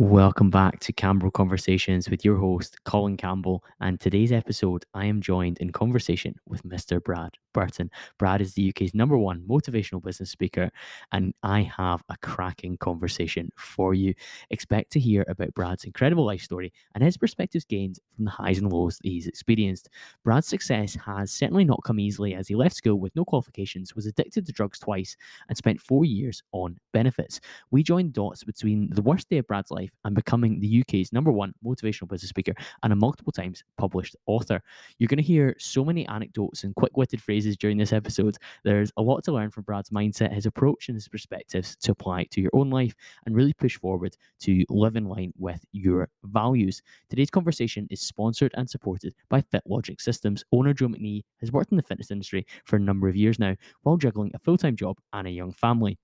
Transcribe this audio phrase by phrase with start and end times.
[0.00, 3.62] Welcome back to Campbell Conversations with your host, Colin Campbell.
[3.80, 7.00] And today's episode, I am joined in conversation with Mr.
[7.00, 7.92] Brad Burton.
[8.18, 10.68] Brad is the UK's number one motivational business speaker,
[11.12, 14.14] and I have a cracking conversation for you.
[14.50, 18.58] Expect to hear about Brad's incredible life story and his perspectives gained from the highs
[18.58, 19.90] and lows that he's experienced.
[20.24, 24.06] Brad's success has certainly not come easily as he left school with no qualifications, was
[24.06, 25.16] addicted to drugs twice,
[25.48, 27.40] and spent four years on benefits.
[27.70, 31.12] We joined dots between the worst day of Brad's life life and becoming the UK's
[31.12, 34.62] number one motivational business speaker and a multiple times published author.
[34.98, 38.36] You're going to hear so many anecdotes and quick witted phrases during this episode.
[38.64, 42.24] There's a lot to learn from Brad's mindset, his approach, and his perspectives to apply
[42.30, 42.94] to your own life
[43.26, 46.82] and really push forward to live in line with your values.
[47.10, 50.44] Today's conversation is sponsored and supported by FitLogic Systems.
[50.52, 53.56] Owner Joe McNee has worked in the fitness industry for a number of years now
[53.82, 55.98] while juggling a full time job and a young family.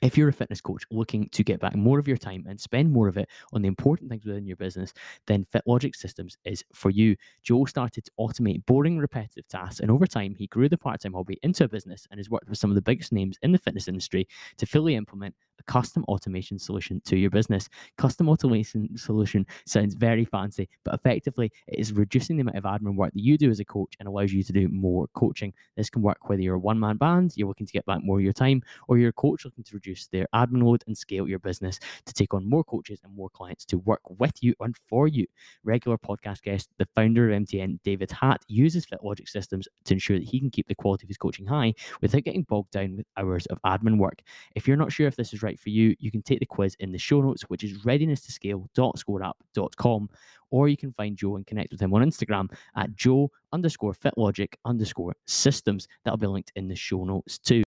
[0.00, 2.90] If you're a fitness coach looking to get back more of your time and spend
[2.90, 4.92] more of it on the important things within your business,
[5.26, 7.14] then FitLogic Systems is for you.
[7.42, 11.12] Joe started to automate boring, repetitive tasks, and over time, he grew the part time
[11.12, 13.58] hobby into a business and has worked with some of the biggest names in the
[13.58, 17.68] fitness industry to fully implement a custom automation solution to your business.
[17.98, 22.96] Custom automation solution sounds very fancy, but effectively, it is reducing the amount of admin
[22.96, 25.52] work that you do as a coach and allows you to do more coaching.
[25.76, 28.18] This can work whether you're a one man band, you're looking to get back more
[28.18, 31.28] of your time, or you're a coach looking to reduce their admin load and scale
[31.28, 34.76] your business to take on more coaches and more clients to work with you and
[34.76, 35.26] for you.
[35.64, 40.28] Regular podcast guest, the founder of MTN, David Hatt, uses FitLogic systems to ensure that
[40.28, 43.46] he can keep the quality of his coaching high without getting bogged down with hours
[43.46, 44.22] of admin work.
[44.54, 46.76] If you're not sure if this is right for you, you can take the quiz
[46.78, 50.10] in the show notes, which is readiness2scale.scoreup.com,
[50.50, 54.54] or you can find Joe and connect with him on Instagram at Joe underscore fitlogic
[54.64, 55.88] underscore systems.
[56.04, 57.62] That'll be linked in the show notes too.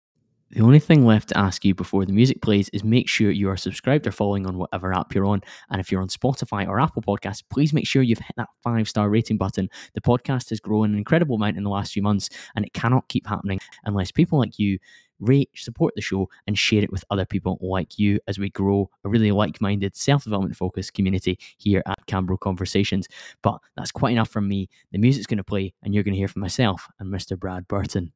[0.55, 3.51] The only thing left to ask you before the music plays is make sure you
[3.51, 5.43] are subscribed or following on whatever app you're on.
[5.69, 8.89] And if you're on Spotify or Apple Podcasts, please make sure you've hit that five
[8.89, 9.69] star rating button.
[9.95, 13.09] The podcast has grown an incredible amount in the last few months, and it cannot
[13.09, 14.79] keep happening unless people like you
[15.19, 18.89] rate, support the show, and share it with other people like you as we grow
[19.03, 23.09] a really like minded, self development focused community here at Campbell Conversations.
[23.43, 24.69] But that's quite enough from me.
[24.93, 27.37] The music's going to play, and you're going to hear from myself and Mr.
[27.37, 28.13] Brad Burton.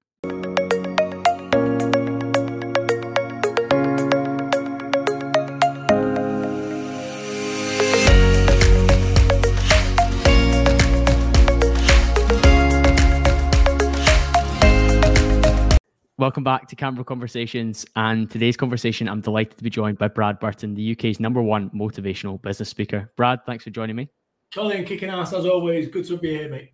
[16.19, 17.87] Welcome back to Campbell Conversations.
[17.95, 21.71] And today's conversation, I'm delighted to be joined by Brad Burton, the UK's number one
[21.71, 23.13] motivational business speaker.
[23.17, 24.09] Brad, thanks for joining me.
[24.53, 25.87] Colin, kicking ass as always.
[25.87, 26.73] Good to be here, mate.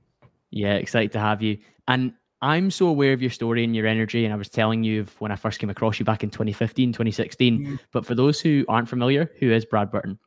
[0.50, 1.58] Yeah, excited to have you.
[1.88, 4.24] And I'm so aware of your story and your energy.
[4.24, 7.66] And I was telling you when I first came across you back in 2015, 2016.
[7.66, 7.78] Mm.
[7.92, 10.18] But for those who aren't familiar, who is Brad Burton?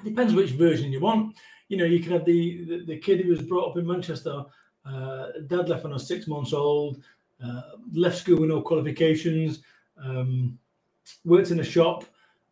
[0.00, 1.36] It depends which version you want.
[1.68, 4.44] You know, you can have the, the, the kid who was brought up in Manchester.
[4.86, 7.02] Uh, dad left when I was six months old
[7.92, 9.60] left school with no qualifications,
[10.02, 10.58] um,
[11.24, 12.04] worked in a shop,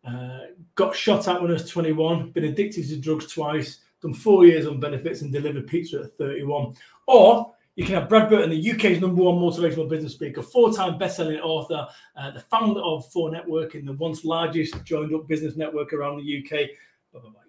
[0.07, 0.41] uh,
[0.75, 4.67] got shot at when I was 21, been addicted to drugs twice, done four years
[4.67, 6.75] on benefits and delivered pizza at 31.
[7.07, 11.39] Or you can have Brad Burton, the UK's number one motivational business speaker, four-time best-selling
[11.41, 11.87] author,
[12.17, 16.71] uh, the founder of 4Networking, the once largest joined-up business network around the UK.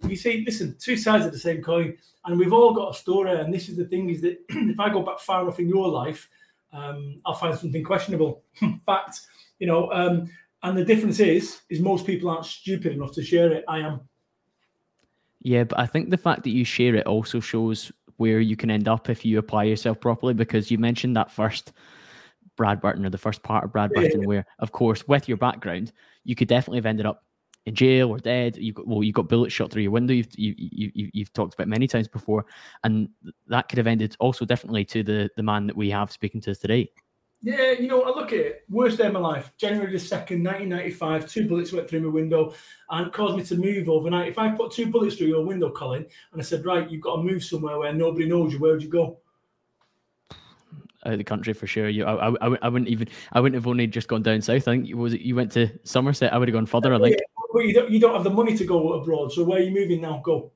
[0.09, 3.31] You see, listen, two sides of the same coin, and we've all got a story.
[3.37, 5.89] And this is the thing: is that if I go back far enough in your
[5.89, 6.29] life,
[6.77, 8.43] um, I'll find something questionable.
[8.85, 9.21] Fact,
[9.59, 10.29] you know, um,
[10.63, 13.63] and the difference is, is most people aren't stupid enough to share it.
[13.67, 14.01] I am.
[15.41, 18.71] Yeah, but I think the fact that you share it also shows where you can
[18.71, 20.33] end up if you apply yourself properly.
[20.33, 21.73] Because you mentioned that first
[22.55, 24.27] Brad Burton or the first part of Brad Burton, yeah.
[24.27, 25.93] where, of course, with your background,
[26.23, 27.23] you could definitely have ended up
[27.67, 28.57] in jail or dead.
[28.57, 30.13] You got well, you got bullets shot through your window.
[30.13, 32.45] You've you, you, you've talked about many times before,
[32.83, 33.09] and
[33.47, 36.51] that could have ended also differently to the the man that we have speaking to
[36.51, 36.89] us today.
[37.43, 38.63] Yeah, you know, I look at it.
[38.67, 41.29] Worst day of my life, January the second, nineteen ninety five.
[41.29, 42.53] Two bullets went through my window,
[42.89, 44.29] and caused me to move overnight.
[44.29, 47.17] If I put two bullets through your window, Colin, and I said, right, you've got
[47.17, 48.59] to move somewhere where nobody knows you.
[48.59, 49.19] Where would you go?
[51.05, 51.89] out of the country for sure.
[51.89, 54.67] You, I, I, I wouldn't even, I wouldn't have only just gone down south.
[54.67, 56.33] I think was it you went to Somerset.
[56.33, 56.93] I would have gone further.
[56.93, 57.15] I think.
[57.15, 59.31] Yeah, but you don't, you don't have the money to go abroad.
[59.31, 60.21] So where are you moving now?
[60.23, 60.51] Go.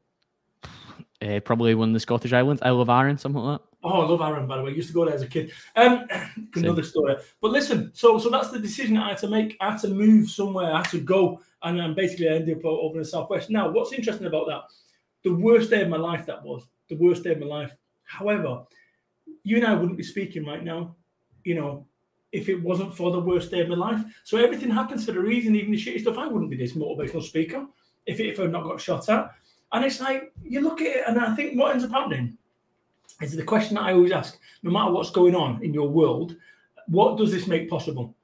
[1.21, 2.61] Uh, probably one of the Scottish Islands.
[2.63, 3.67] I love Arran, something like that.
[3.83, 4.71] Oh, I love Arran, by the way.
[4.71, 5.51] I used to go there as a kid.
[5.75, 6.07] Um,
[6.55, 7.15] another story.
[7.41, 9.57] But listen, so so that's the decision I had to make.
[9.59, 10.71] I had to move somewhere.
[10.73, 13.49] I had to go, and um, basically I ended up over in the southwest.
[13.49, 14.61] Now, what's interesting about that?
[15.23, 17.75] The worst day of my life that was the worst day of my life.
[18.03, 18.63] However,
[19.43, 20.95] you and I wouldn't be speaking right now,
[21.43, 21.87] you know,
[22.31, 24.01] if it wasn't for the worst day of my life.
[24.23, 26.17] So everything happens for a reason, even the shitty stuff.
[26.17, 27.65] I wouldn't be this motivational speaker.
[28.05, 29.31] if, if I've not got shot at.
[29.73, 32.37] And it's like, you look at it, and I think what ends up happening
[33.21, 36.35] is the question that I always ask no matter what's going on in your world,
[36.87, 38.15] what does this make possible?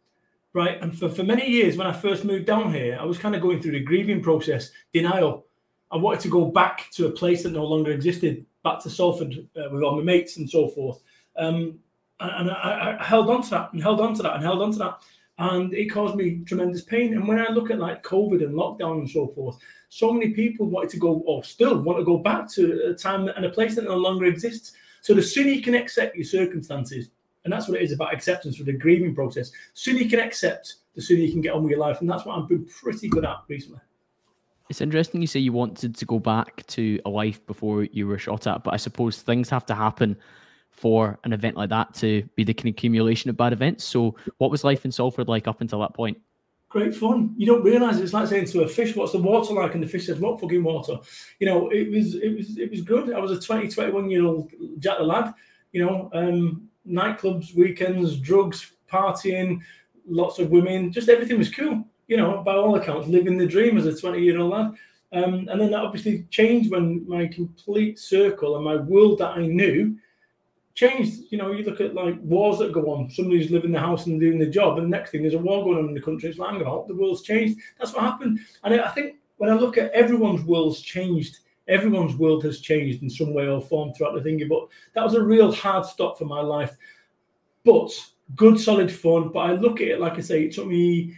[0.54, 0.82] Right.
[0.82, 3.42] And for, for many years, when I first moved down here, I was kind of
[3.42, 5.46] going through the grieving process, denial.
[5.92, 9.48] I wanted to go back to a place that no longer existed, back to Salford
[9.56, 11.02] uh, with all my mates and so forth.
[11.38, 11.80] Um,
[12.20, 14.72] and I, I, held on to that and held on to that and held on
[14.72, 15.02] to that.
[15.40, 17.14] And it caused me tremendous pain.
[17.14, 19.58] And when I look at like COVID and lockdown and so forth,
[19.90, 23.28] so many people wanted to go or still want to go back to a time
[23.28, 24.74] and a place that no longer exists.
[25.02, 27.10] So the sooner you can accept your circumstances,
[27.44, 29.52] and that's what it is about acceptance for the grieving process.
[29.74, 32.02] Sooner you can accept, the sooner you can get on with your life.
[32.02, 33.80] And that's what I've been pretty good at recently.
[34.70, 38.18] It's interesting you say you wanted to go back to a life before you were
[38.18, 40.18] shot at, but I suppose things have to happen
[40.78, 43.84] for an event like that to be the accumulation of bad events.
[43.84, 46.18] So, what was life in Salford like up until that point?
[46.70, 47.34] Great fun.
[47.38, 49.88] You don't realise it's like saying to a fish, "What's the water like?" And the
[49.88, 50.98] fish says, "What fucking water?"
[51.40, 53.12] You know, it was it was it was good.
[53.12, 55.34] I was a 20, 21 year old Jack the lad.
[55.72, 59.60] You know, um, nightclubs, weekends, drugs, partying,
[60.08, 61.86] lots of women, just everything was cool.
[62.08, 64.74] You know, by all accounts, living the dream as a 20 year old lad.
[65.14, 69.46] Um, and then that obviously changed when my complete circle and my world that I
[69.46, 69.98] knew
[70.78, 71.24] changed.
[71.32, 73.10] You know, you look at like wars that go on.
[73.10, 75.40] Somebody's living in the house and doing the job, and the next thing there's a
[75.40, 76.30] war going on in the country.
[76.30, 77.60] It's like, about, the world's changed.
[77.80, 78.40] That's what happened.
[78.64, 83.10] And I think when I look at everyone's world's changed, everyone's world has changed in
[83.10, 84.48] some way or form throughout the thingy.
[84.48, 86.76] But that was a real hard stop for my life.
[87.66, 87.92] But
[88.36, 89.30] good, solid fun.
[89.30, 91.16] But I look at it like I say, it took me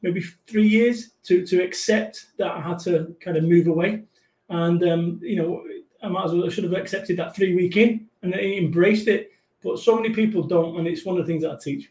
[0.00, 4.04] maybe three years to to accept that I had to kind of move away.
[4.48, 5.64] And um, you know,
[6.02, 9.30] I might as well I should have accepted that three week in and embraced it.
[9.62, 11.90] But so many people don't, and it's one of the things that I teach.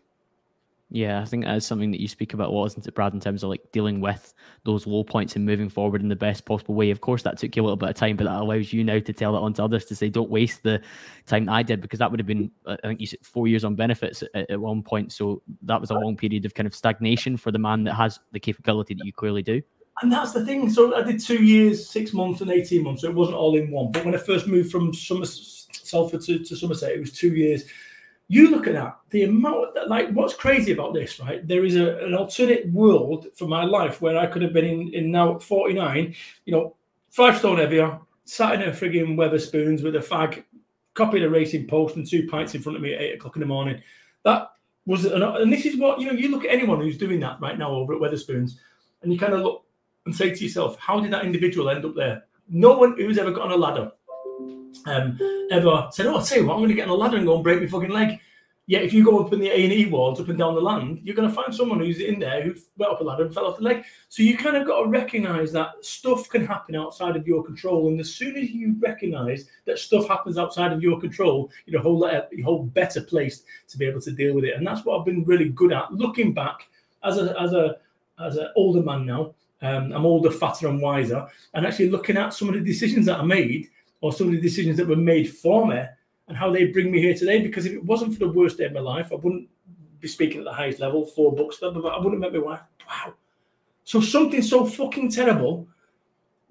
[0.92, 3.20] Yeah, I think that's something that you speak about a lot, isn't it, Brad, in
[3.20, 4.34] terms of like dealing with
[4.66, 6.92] those low points and moving forward in the best possible way.
[6.92, 9.00] Of course, that took you a little bit of time, but that allows you now
[9.00, 10.82] to tell that on to others to say, don't waste the
[11.26, 13.66] time that I did, because that would have been, I think you said four years
[13.66, 15.12] on benefits at, at one point.
[15.12, 18.20] So that was a long period of kind of stagnation for the man that has
[18.32, 19.62] the capability that you clearly do.
[20.02, 20.70] And that's the thing.
[20.70, 23.02] So I did two years, six months, and 18 months.
[23.02, 23.92] So it wasn't all in one.
[23.92, 24.94] But when I first moved from
[25.86, 27.66] Salford to, to Somerset, it was two years.
[28.28, 31.48] You look at that the amount that, like what's crazy about this right?
[31.48, 34.94] There is a, an alternate world for my life where i could have been in,
[34.96, 36.16] in now 49
[36.46, 36.76] you know
[37.12, 40.44] five stone heavier sat in a frigging Wetherspoons with a fag
[40.96, 43.42] copied a racing post and two pints in front of me at eight o'clock in
[43.42, 43.82] the morning.
[44.24, 44.50] That
[44.86, 47.40] was an, and this is what you know you look at anyone who's doing that
[47.40, 48.54] right now over at Wetherspoons
[49.04, 49.64] and you kind of look
[50.06, 52.24] and say to yourself how did that individual end up there?
[52.50, 53.92] No one who's ever got on a ladder
[54.86, 55.20] um,
[55.52, 57.26] ever said, "Oh, I tell you what, I'm going to get on a ladder and
[57.26, 58.20] go and break my fucking leg."
[58.68, 60.62] Yet, if you go up in the A and E wards up and down the
[60.62, 63.34] land, you're going to find someone who's in there who went up a ladder and
[63.34, 63.84] fell off the leg.
[64.10, 67.90] So you kind of got to recognise that stuff can happen outside of your control,
[67.90, 71.84] and as soon as you recognise that stuff happens outside of your control, you're a
[71.84, 74.56] whole you're whole better placed to be able to deal with it.
[74.56, 75.94] And that's what I've been really good at.
[75.94, 76.68] Looking back
[77.04, 77.78] as a as a
[78.20, 82.34] as an older man now, um, I'm older, fatter, and wiser, and actually looking at
[82.34, 83.70] some of the decisions that I made
[84.06, 85.82] or some of the decisions that were made for me
[86.28, 87.42] and how they bring me here today.
[87.42, 89.50] Because if it wasn't for the worst day of my life, I wouldn't
[90.00, 92.60] be speaking at the highest level, four books, but I wouldn't have met my wife.
[92.88, 93.16] Wow.
[93.84, 95.68] So something so fucking terrible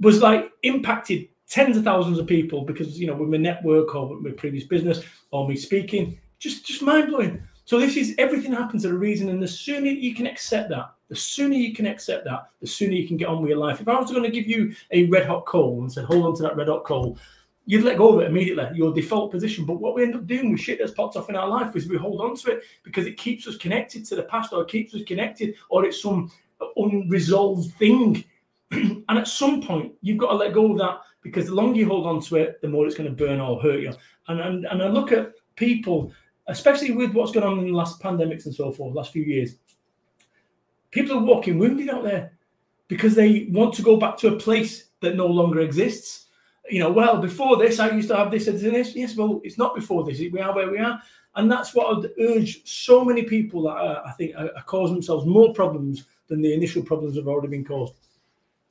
[0.00, 4.08] was like impacted tens of thousands of people because you know with my network or
[4.08, 7.40] with my previous business or me speaking, just just mind blowing.
[7.67, 10.93] So this is everything happens at a reason, and the sooner you can accept that,
[11.08, 13.81] the sooner you can accept that, the sooner you can get on with your life.
[13.81, 16.34] If I was going to give you a red hot coal and said, hold on
[16.36, 17.19] to that red hot coal,
[17.66, 19.64] you'd let go of it immediately, your default position.
[19.64, 21.88] But what we end up doing with shit that's popped off in our life is
[21.88, 24.68] we hold on to it because it keeps us connected to the past or it
[24.68, 26.30] keeps us connected or it's some
[26.76, 28.24] unresolved thing.
[28.70, 31.88] and at some point, you've got to let go of that because the longer you
[31.88, 33.94] hold on to it, the more it's going to burn or hurt you.
[34.28, 36.12] And, and, and I look at people,
[36.48, 39.56] especially with what's going on in the last pandemics and so forth, last few years,
[40.90, 42.32] people are walking wounded out there
[42.88, 46.23] because they want to go back to a place that no longer exists
[46.70, 48.94] you know, well, before this, I used to have this and this.
[48.94, 50.18] Yes, well, it's not before this.
[50.18, 51.00] We are where we are.
[51.36, 54.94] And that's what I'd urge so many people that are, I think are, are causing
[54.96, 57.94] themselves more problems than the initial problems have already been caused.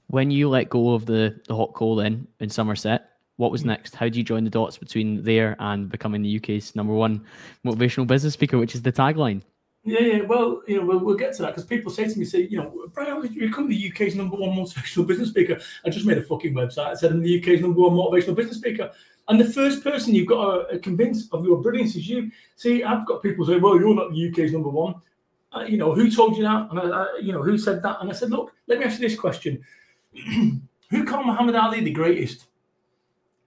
[0.08, 3.68] When you let go of the, the hot coal then in Somerset, what was mm.
[3.68, 3.96] next?
[3.96, 7.26] How do you join the dots between there and becoming the UK's number one
[7.66, 9.42] motivational business speaker, which is the tagline?
[9.86, 10.22] Yeah, yeah.
[10.22, 12.58] Well, you know, we'll, we'll get to that because people say to me, say, you
[12.58, 15.60] know, Brian, you become the UK's number one motivational business speaker?
[15.86, 16.88] I just made a fucking website.
[16.88, 18.92] I said I'm the UK's number one motivational business speaker.
[19.28, 22.32] And the first person you've got to convince of your brilliance is you.
[22.56, 24.96] See, I've got people say, well, you're not the UK's number one.
[25.54, 26.70] Uh, you know, who told you that?
[26.72, 27.98] And I, I, you know, who said that?
[28.02, 29.64] And I said, look, let me ask you this question.
[30.90, 32.46] Who called Muhammad Ali the greatest?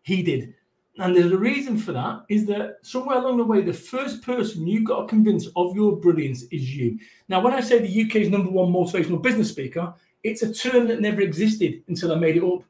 [0.02, 0.55] He did.
[0.98, 4.66] And there's a reason for that is that somewhere along the way, the first person
[4.66, 6.98] you've got to convince of your brilliance is you.
[7.28, 9.92] Now, when I say the UK's number one motivational business speaker,
[10.24, 12.62] it's a term that never existed until I made it up.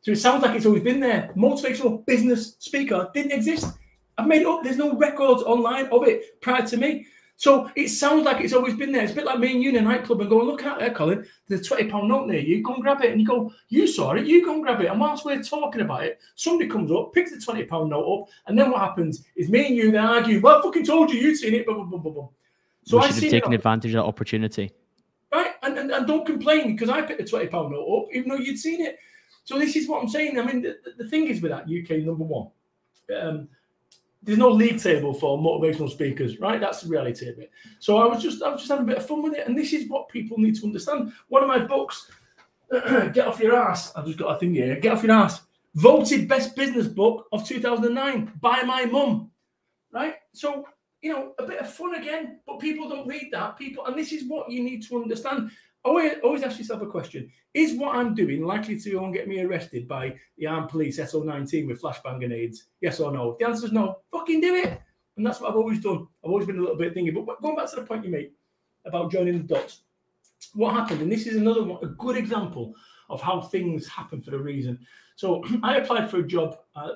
[0.00, 1.30] So it sounds like it's always been there.
[1.36, 3.66] Motivational business speaker didn't exist.
[4.16, 4.62] I've made it up.
[4.62, 7.06] There's no records online of it prior to me.
[7.36, 9.02] So it sounds like it's always been there.
[9.02, 10.94] It's a bit like me and you in a nightclub and going, look out there,
[10.94, 12.62] Colin, there's a 20 pound note near you.
[12.62, 13.10] Go and grab it.
[13.10, 14.86] And you go, you saw it, you go and grab it.
[14.86, 18.28] And whilst we're talking about it, somebody comes up, picks the 20 pound note up.
[18.46, 21.20] And then what happens is me and you then argue, well, I fucking told you
[21.20, 21.66] you'd seen it.
[21.66, 22.28] Blah, blah, blah, blah.
[22.84, 24.70] So we should I have taken advantage of that opportunity.
[25.32, 25.52] Right.
[25.62, 28.36] And, and, and don't complain because I picked the 20 pound note up, even though
[28.36, 28.98] you'd seen it.
[29.42, 30.38] So this is what I'm saying.
[30.38, 32.48] I mean, the, the thing is with that UK number one,
[33.20, 33.48] um,
[34.24, 36.60] there's no league table for motivational speakers, right?
[36.60, 37.50] That's the reality of it.
[37.78, 39.56] So I was just I was just having a bit of fun with it, and
[39.56, 41.12] this is what people need to understand.
[41.28, 42.10] One of my books,
[42.70, 43.92] Get Off Your Ass.
[43.94, 44.76] I've just got a thing here.
[44.76, 45.42] Get Off Your Ass.
[45.74, 49.30] Voted best business book of 2009 by my mum,
[49.92, 50.14] right?
[50.32, 50.66] So
[51.04, 53.58] you know, a bit of fun again, but people don't read that.
[53.58, 55.50] People, and this is what you need to understand
[55.84, 59.86] always, always ask yourself a question Is what I'm doing likely to get me arrested
[59.86, 62.64] by the armed police SO19 with flashbang grenades?
[62.80, 63.32] Yes or no?
[63.32, 64.80] If the answer is no, fucking do it.
[65.16, 66.08] And that's what I've always done.
[66.24, 67.14] I've always been a little bit thinking.
[67.24, 68.32] But going back to the point you made
[68.84, 69.82] about joining the dots,
[70.54, 72.74] what happened, and this is another one, a good example
[73.08, 74.78] of how things happen for a reason.
[75.16, 76.90] So I applied for a job uh,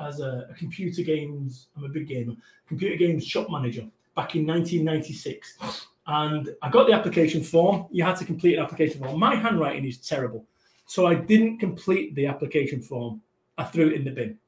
[0.00, 2.34] as a, a, computer games, I'm a big gamer,
[2.66, 7.86] computer games shop manager back in 1996 and I got the application form.
[7.90, 9.18] You had to complete an application form.
[9.18, 10.46] My handwriting is terrible,
[10.86, 13.22] so I didn't complete the application form.
[13.58, 14.38] I threw it in the bin.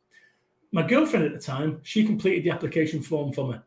[0.72, 3.58] My girlfriend at the time, she completed the application form for me,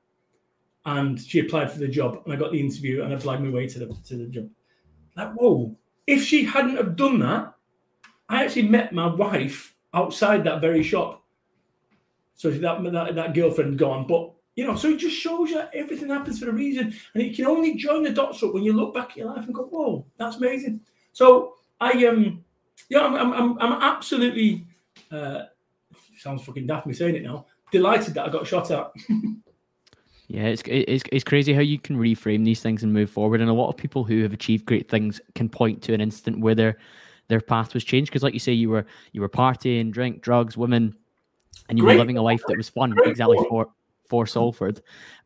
[0.86, 2.22] and she applied for the job.
[2.25, 4.50] And I got the interview, and I applied my way to the to the job.
[5.15, 5.75] Like, whoa!
[6.06, 7.53] If she hadn't have done that,
[8.29, 11.24] I actually met my wife outside that very shop.
[12.36, 16.10] So that that, that girlfriend gone, but you know, so it just shows you everything
[16.10, 16.94] happens for a reason.
[17.14, 19.46] And you can only join the dots up when you look back at your life
[19.46, 20.82] and go, whoa, that's amazing.
[21.14, 22.44] So I um
[22.90, 24.66] yeah, I'm I'm I'm absolutely
[25.12, 25.44] uh
[26.18, 28.92] sounds fucking daft me saying it now, delighted that I got shot at.
[30.28, 33.42] yeah, it's, it's it's crazy how you can reframe these things and move forward.
[33.42, 36.40] And a lot of people who have achieved great things can point to an instant
[36.40, 36.78] where their
[37.28, 38.10] their path was changed.
[38.10, 40.96] Because like you say, you were you were partying, drink, drugs, women,
[41.70, 41.94] and you great.
[41.94, 43.10] were living a life that was fun great.
[43.10, 43.68] exactly for
[44.10, 44.82] for Salford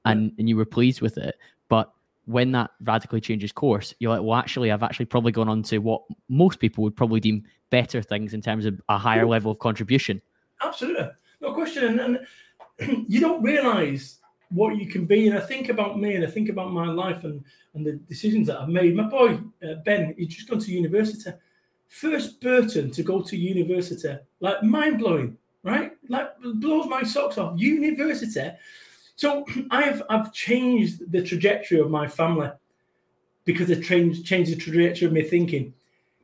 [0.06, 1.36] and, and you were pleased with it.
[1.70, 1.92] But
[2.26, 5.80] when that radically changes course, you're like, well, actually, I've actually probably gone on to
[5.80, 9.60] what most people would probably deem better things in terms of a higher level of
[9.60, 10.22] contribution.
[10.62, 11.10] Absolutely.
[11.42, 12.00] No question.
[12.00, 12.20] And,
[12.80, 14.20] and you don't realize
[14.52, 15.28] what you can be.
[15.28, 18.48] And I think about me and I think about my life and, and the decisions
[18.48, 18.96] that I've made.
[18.96, 21.32] My boy, uh, Ben, he's just gone to university.
[21.88, 25.92] First Burton to go to university, like mind blowing right?
[26.08, 27.60] Like blows my socks off.
[27.60, 28.52] University.
[29.16, 32.52] So I've I've changed the trajectory of my family
[33.46, 35.74] because it changed changed the trajectory of my thinking.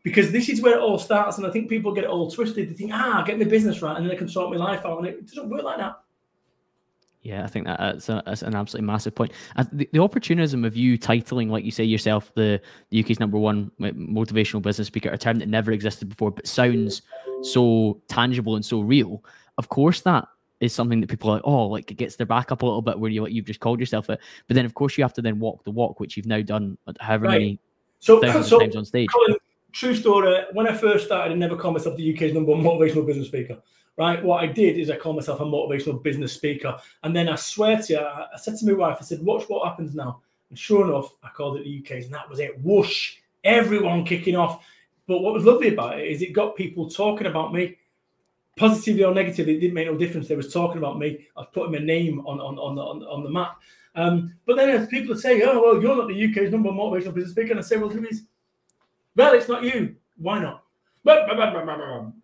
[0.04, 2.70] Because this is where it all starts, and I think people get it all twisted.
[2.70, 5.00] They think, ah, get my business right, and then I can sort my life out.
[5.00, 6.00] And it doesn't work like that.
[7.22, 9.34] Yeah, I think that that's, a, that's an absolutely massive point.
[9.74, 13.72] The, the, opportunism of you titling, like you say yourself, the, the UK's number one
[13.84, 17.02] eh, motivational business speaker, a term that never existed before, but sounds
[17.42, 19.24] so tangible and so real.
[19.58, 20.28] Of course, that
[20.60, 22.82] is something that people are like, oh, like it gets their back up a little
[22.82, 24.20] bit where you like you've just called yourself it.
[24.48, 26.78] But then, of course, you have to then walk the walk, which you've now done
[26.88, 27.40] uh, however right.
[27.40, 27.60] many
[28.00, 29.10] so, thousands so, times on stage.
[29.10, 29.38] Colin,
[29.72, 30.44] true story.
[30.54, 33.58] When I first started, I never called myself the UK's number one motivational business speaker
[33.98, 34.24] right?
[34.24, 36.78] What I did is I called myself a motivational business speaker.
[37.04, 39.46] And then I swear to you, I, I said to my wife, I said, watch
[39.48, 40.22] what happens now.
[40.50, 42.60] And sure enough, I called it the UK's, and that was it.
[42.62, 44.66] Whoosh, everyone kicking off.
[45.08, 47.78] But what was lovely about it is it got people talking about me,
[48.56, 49.56] positively or negatively.
[49.56, 50.28] It didn't make no difference.
[50.28, 51.28] They was talking about me.
[51.36, 53.60] I was putting my name on on on the, on, the map.
[53.96, 57.14] Um, but then as people say, "Oh well, you're not the UK's number one motivational
[57.14, 58.24] business speaker," and I say, "Well, who is?"
[59.16, 59.96] Well, it's not you.
[60.18, 60.64] Why not?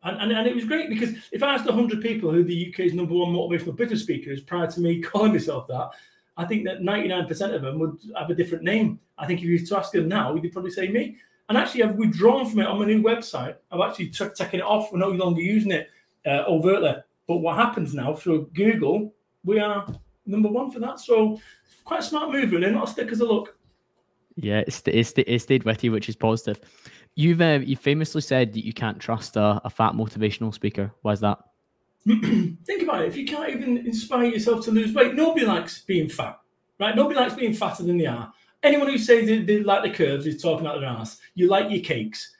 [0.03, 2.93] And, and, and, it was great because if I asked 100 people who the UK's
[2.93, 5.89] number one motivational business speaker is prior to me calling myself that,
[6.35, 8.99] I think that 99% of them would have a different name.
[9.17, 11.17] I think if you were to ask them now, they'd probably say me.
[11.49, 13.55] And actually, I've withdrawn from it on my new website.
[13.71, 14.91] I've actually t- taken it off.
[14.91, 15.89] We're no longer using it
[16.25, 16.95] uh, overtly.
[17.27, 19.13] But what happens now through Google,
[19.43, 19.85] we are
[20.25, 20.99] number one for that.
[20.99, 21.39] So
[21.83, 22.71] quite a smart move, really.
[22.71, 23.57] Not a stick as a look.
[24.35, 26.59] Yeah, it's, it's, it stayed with you, which is positive.
[27.15, 30.91] You've uh, you famously said that you can't trust a, a fat motivational speaker.
[31.01, 31.39] Why is that?
[32.07, 33.07] Think about it.
[33.07, 36.39] If you can't even inspire yourself to lose weight, nobody likes being fat,
[36.79, 36.95] right?
[36.95, 38.33] Nobody likes being fatter than they are.
[38.63, 41.19] Anyone who says they, they like the curves is talking about their ass.
[41.35, 42.35] You like your cakes.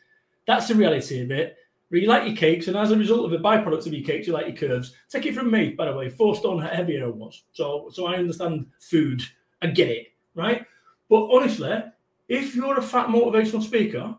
[0.48, 1.58] That's the reality of it,
[1.90, 4.34] You like your cakes, and as a result of the byproducts of your cakes, you
[4.34, 4.94] like your curves.
[5.10, 7.44] Take it from me, by the way, four stone heavier I was.
[7.54, 9.22] So, so I understand food.
[9.62, 10.66] I get it, right?
[11.10, 11.84] But honestly,
[12.28, 14.18] if you're a fat motivational speaker,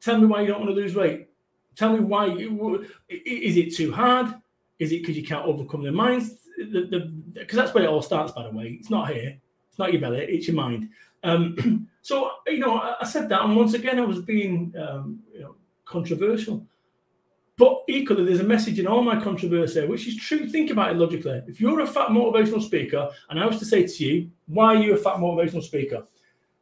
[0.00, 1.28] tell me why you don't want to lose weight.
[1.76, 2.26] Tell me why.
[2.26, 4.34] You, is it too hard?
[4.78, 6.48] Is it because you can't overcome the minds?
[6.56, 8.78] Because that's where it all starts, by the way.
[8.80, 9.38] It's not here.
[9.68, 10.24] It's not your belly.
[10.28, 10.88] It's your mind.
[11.22, 15.20] Um, so you know, I, I, said that, and once again, I was being um,
[15.32, 16.66] you know controversial.
[17.56, 20.48] But equally, there's a message in all my controversy, which is true.
[20.48, 21.42] Think about it logically.
[21.48, 24.82] If you're a fat motivational speaker, and I was to say to you, why are
[24.82, 26.06] you a fat motivational speaker?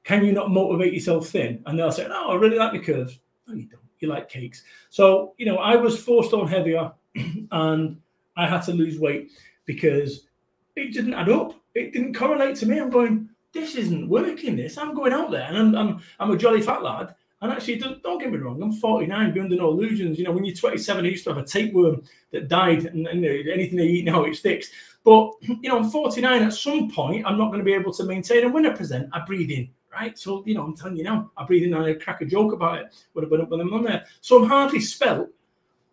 [0.05, 1.62] Can you not motivate yourself thin?
[1.66, 3.19] And they'll say, no, I really like my curves.
[3.47, 3.81] No, you don't.
[4.00, 4.62] You like cakes.
[4.91, 6.93] So, you know, I was four stone heavier
[7.50, 8.00] and
[8.37, 9.31] I had to lose weight
[9.65, 10.26] because
[10.75, 11.55] it didn't add up.
[11.75, 12.79] It didn't correlate to me.
[12.79, 14.57] I'm going, this isn't working.
[14.57, 17.15] This I'm going out there and I'm I'm, I'm a jolly fat lad.
[17.43, 20.19] And actually, don't, don't, get me wrong, I'm 49, be under no illusions.
[20.19, 23.25] You know, when you're 27, I used to have a tapeworm that died, and, and
[23.25, 24.71] anything they eat now, it sticks.
[25.05, 26.43] But, you know, I'm 49.
[26.43, 28.45] At some point, I'm not going to be able to maintain.
[28.45, 30.19] And when I present, I breathe in, right?
[30.19, 32.53] So, you know, I'm telling you now, I breathe in and I crack a joke
[32.53, 34.05] about it when, when, when I'm on there.
[34.21, 35.29] So I'm hardly spelt,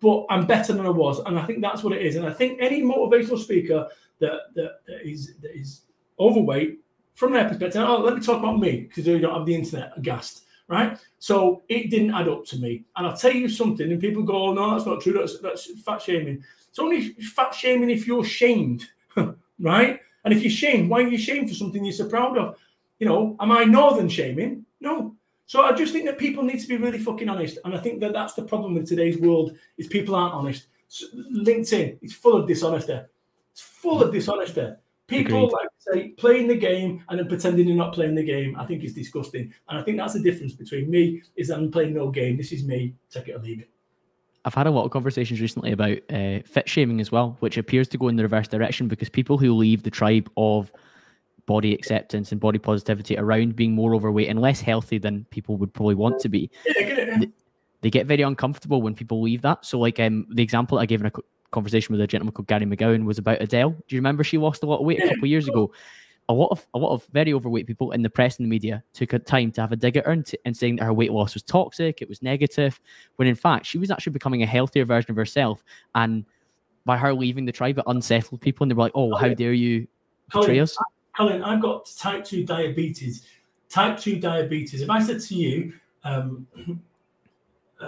[0.02, 1.20] but I'm better than I was.
[1.20, 2.16] And I think that's what it is.
[2.18, 3.88] And I think any motivational speaker
[4.20, 5.82] that, that, that, is, that is
[6.20, 6.80] overweight,
[7.14, 9.94] from their perspective, oh, let me talk about me because you don't have the internet
[9.96, 10.98] aghast, right?
[11.20, 12.84] So it didn't add up to me.
[12.98, 15.14] And I'll tell you something, and people go, oh, no, that's not true.
[15.14, 16.44] That's, that's fat shaming.
[16.70, 18.90] It's only fat shaming if you're shamed,
[19.60, 20.00] right?
[20.26, 22.58] And if you're shamed, why are you shamed for something you're so proud of?
[23.00, 24.66] You know, am I northern shaming?
[24.80, 25.16] No.
[25.46, 27.58] So I just think that people need to be really fucking honest.
[27.66, 30.68] And I think that that's the problem with today's world is people aren't honest.
[30.88, 33.00] So LinkedIn is full of dishonesty.
[33.52, 34.68] It's full of dishonesty.
[35.08, 35.52] People Agreed.
[35.52, 38.56] like say playing the game and then pretending you're not playing the game.
[38.58, 41.94] I think is disgusting, and I think that's the difference between me is I'm playing
[41.94, 42.38] no game.
[42.38, 42.96] This is me.
[43.10, 43.70] Take it or leave it.
[44.46, 47.88] I've had a lot of conversations recently about uh, fit shaming as well, which appears
[47.90, 50.72] to go in the reverse direction because people who leave the tribe of
[51.45, 55.73] body acceptance and body positivity around being more overweight and less healthy than people would
[55.73, 56.49] probably want to be.
[57.82, 59.65] They, get very uncomfortable when people leave that.
[59.65, 61.12] So, like um, the example I gave in a
[61.51, 63.71] conversation with a gentleman called Gary McGowan was about Adele.
[63.71, 65.71] Do you remember she lost a lot of weight a couple of years ago?
[66.29, 68.82] A lot of a lot of very overweight people in the press and the media
[68.93, 71.12] took a time to have a dig at her and, and saying that her weight
[71.12, 72.79] loss was toxic, it was negative,
[73.17, 75.62] when in fact she was actually becoming a healthier version of herself.
[75.95, 76.23] And
[76.86, 79.51] by her leaving the tribe, it unsettled people, and they were like, "Oh, how dare
[79.51, 79.86] you
[80.32, 80.77] betray us?"
[81.15, 83.28] Colin, I've got type two diabetes.
[83.69, 84.82] Type two diabetes.
[84.82, 85.73] If I said to you,
[86.04, 86.47] um,
[87.82, 87.86] uh,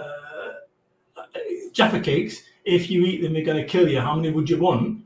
[1.72, 4.00] Jaffa cakes if you eat them, they're going to kill you.
[4.00, 5.04] How many would you want?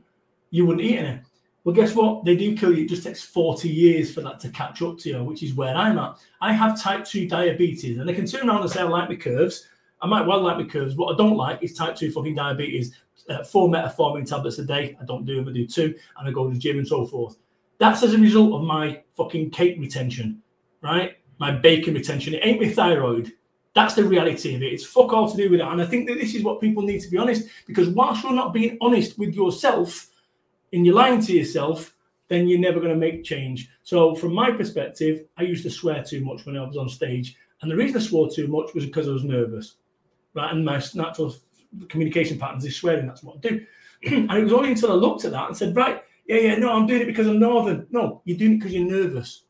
[0.49, 1.19] You wouldn't eat any.
[1.63, 2.25] Well, guess what?
[2.25, 2.85] They do kill you.
[2.85, 5.75] It just takes 40 years for that to catch up to you, which is where
[5.75, 6.17] I'm at.
[6.41, 9.15] I have type 2 diabetes, and I can turn around and say I like my
[9.15, 9.67] curves.
[10.01, 10.95] I might well like my curves.
[10.95, 12.95] What I don't like is type 2 fucking diabetes.
[13.29, 14.97] Uh, four metformin tablets a day.
[14.99, 17.05] I don't do them, I do two, and I go to the gym and so
[17.05, 17.37] forth.
[17.81, 20.43] That's as a result of my fucking cake retention,
[20.83, 21.17] right?
[21.39, 22.35] My bacon retention.
[22.35, 23.31] It ain't my thyroid.
[23.73, 24.71] That's the reality of it.
[24.71, 25.65] It's fuck all to do with it.
[25.65, 28.33] And I think that this is what people need to be honest, because whilst you're
[28.33, 30.11] not being honest with yourself
[30.71, 31.95] and you're lying to yourself,
[32.27, 33.67] then you're never going to make change.
[33.81, 37.35] So, from my perspective, I used to swear too much when I was on stage.
[37.63, 39.77] And the reason I swore too much was because I was nervous,
[40.35, 40.53] right?
[40.53, 41.33] And my natural
[41.89, 43.07] communication patterns is swearing.
[43.07, 43.65] That's what I do.
[44.05, 46.71] and it was only until I looked at that and said, right, yeah, yeah, no,
[46.71, 47.87] I'm doing it because I'm northern.
[47.89, 49.43] No, you're doing it because you're nervous.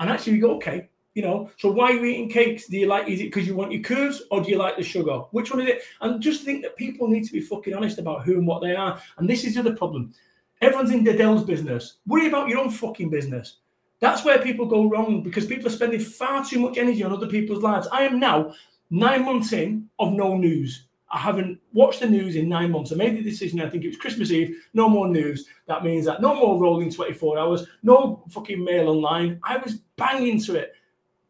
[0.00, 2.68] And actually, you go, okay, you know, so why are you eating cakes?
[2.68, 4.82] Do you like, is it because you want your curves or do you like the
[4.82, 5.18] sugar?
[5.32, 5.82] Which one is it?
[6.00, 8.74] And just think that people need to be fucking honest about who and what they
[8.74, 8.98] are.
[9.18, 10.14] And this is the other problem.
[10.62, 11.98] Everyone's in Dell's business.
[12.06, 13.58] Worry about your own fucking business.
[14.00, 17.28] That's where people go wrong because people are spending far too much energy on other
[17.28, 17.88] people's lives.
[17.92, 18.54] I am now
[18.88, 20.85] nine months in of no news.
[21.16, 22.92] I haven't watched the news in nine months.
[22.92, 25.46] I made the decision, I think it was Christmas Eve, no more news.
[25.66, 29.40] That means that no more rolling 24 hours, no fucking mail online.
[29.42, 30.74] I was banging to it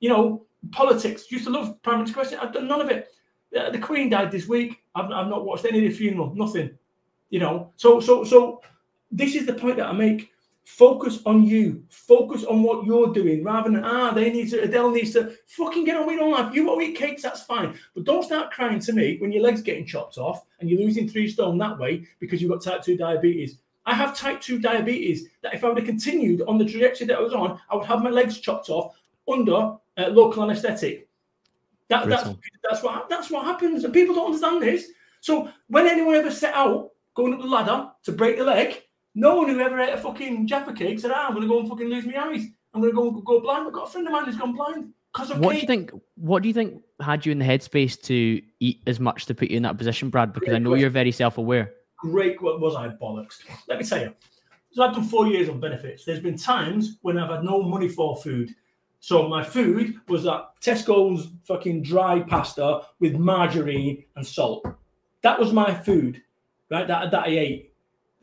[0.01, 1.31] you know, politics.
[1.31, 2.39] Used to love Prime Minister's question.
[2.41, 3.09] I've done none of it.
[3.57, 4.83] Uh, the Queen died this week.
[4.95, 6.35] I've, I've not watched any of the funeral.
[6.35, 6.71] Nothing.
[7.31, 7.73] You know.
[7.77, 8.63] So so so
[9.11, 10.33] this is the point that I make.
[10.67, 11.85] Focus on you.
[11.91, 15.85] Focus on what you're doing rather than ah they need to Adele needs to fucking
[15.85, 16.53] get on with your life.
[16.53, 17.79] You want to eat cakes, that's fine.
[17.95, 21.09] But don't start crying to me when your legs getting chopped off and you're losing
[21.09, 23.59] three stone that way because you've got type two diabetes.
[23.87, 27.19] I have type 2 diabetes that if I would have continued on the trajectory that
[27.19, 28.97] I was on, I would have my legs chopped off
[29.33, 31.09] under uh, local anaesthetic.
[31.89, 32.29] That, that's
[32.69, 34.89] that's what that's what happens, and people don't understand this.
[35.21, 38.83] So when anyone ever set out going up the ladder to break the leg,
[39.17, 41.59] no one who ever ate a fucking Jaffa cake said, ah, "I'm going to go
[41.59, 42.45] and fucking lose my eyes.
[42.73, 44.93] I'm going to go go blind." I've got a friend of mine who's gone blind.
[45.13, 45.91] Because of What do you think?
[46.17, 49.51] What do you think had you in the headspace to eat as much to put
[49.51, 50.33] you in that position, Brad?
[50.33, 51.73] Because I know Great you're very self-aware.
[51.97, 53.41] great what was I bollocks.
[53.67, 54.15] Let me tell you.
[54.73, 56.05] So I've done four years on benefits.
[56.05, 58.55] There's been times when I've had no money for food.
[59.01, 64.67] So my food was that Tesco's fucking dry pasta with margarine and salt.
[65.23, 66.21] That was my food,
[66.71, 66.87] right?
[66.87, 67.73] That, that I ate.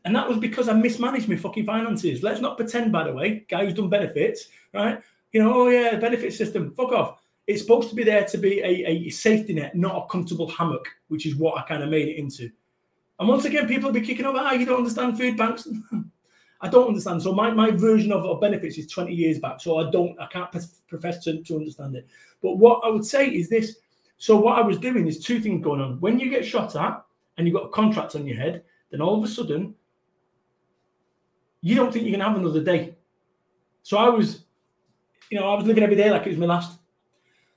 [0.04, 2.22] And that was because I mismanaged my fucking finances.
[2.22, 5.00] Let's not pretend, by the way, guy who's done benefits, right?
[5.32, 7.18] You know, oh yeah, the benefit system, fuck off.
[7.46, 10.86] It's supposed to be there to be a, a safety net, not a comfortable hammock,
[11.08, 12.50] which is what I kind of made it into.
[13.18, 15.68] And once again, people will be kicking over, ah, you don't understand food banks.
[16.60, 17.22] I don't understand.
[17.22, 19.60] So my, my version of, of benefits is 20 years back.
[19.60, 20.50] So I don't, I can't
[20.88, 22.06] profess to, to understand it.
[22.42, 23.76] But what I would say is this.
[24.16, 26.00] So what I was doing is two things going on.
[26.00, 27.04] When you get shot at
[27.36, 29.74] and you've got a contract on your head, then all of a sudden,
[31.64, 32.94] you don't think you can have another day.
[33.82, 34.44] So I was,
[35.30, 36.78] you know, I was living every day like it was my last.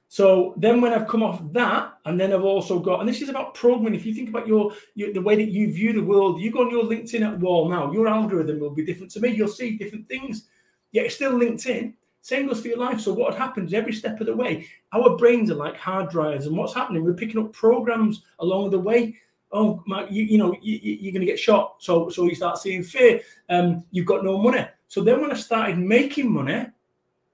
[0.08, 3.28] So then when I've come off that, and then I've also got, and this is
[3.28, 3.96] about programming.
[3.96, 6.62] If you think about your, your the way that you view the world, you go
[6.62, 9.30] on your LinkedIn at wall now, your algorithm will be different to me.
[9.30, 10.48] You'll see different things.
[10.94, 11.94] Yet it's still LinkedIn.
[12.22, 13.02] Same goes for your life.
[13.02, 14.68] So what happens every step of the way?
[14.94, 17.04] Our brains are like hard drives, and what's happening?
[17.04, 19.18] We're picking up programs along the way.
[19.52, 21.76] Oh, my, you, you know, you, you're going to get shot.
[21.80, 23.22] So so you start seeing fear.
[23.50, 24.66] Um, you've got no money.
[24.88, 26.66] So then when I started making money,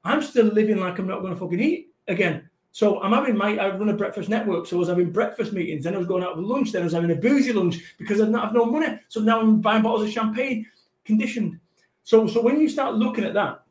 [0.03, 2.49] I'm still living like I'm not going to fucking eat again.
[2.71, 4.65] So I'm having my I run a breakfast network.
[4.65, 6.85] So I was having breakfast meetings, then I was going out for lunch, then I
[6.85, 8.99] was having a boozy lunch because I didn't have no money.
[9.09, 10.65] So now I'm buying bottles of champagne,
[11.05, 11.59] conditioned.
[12.03, 13.63] So so when you start looking at that,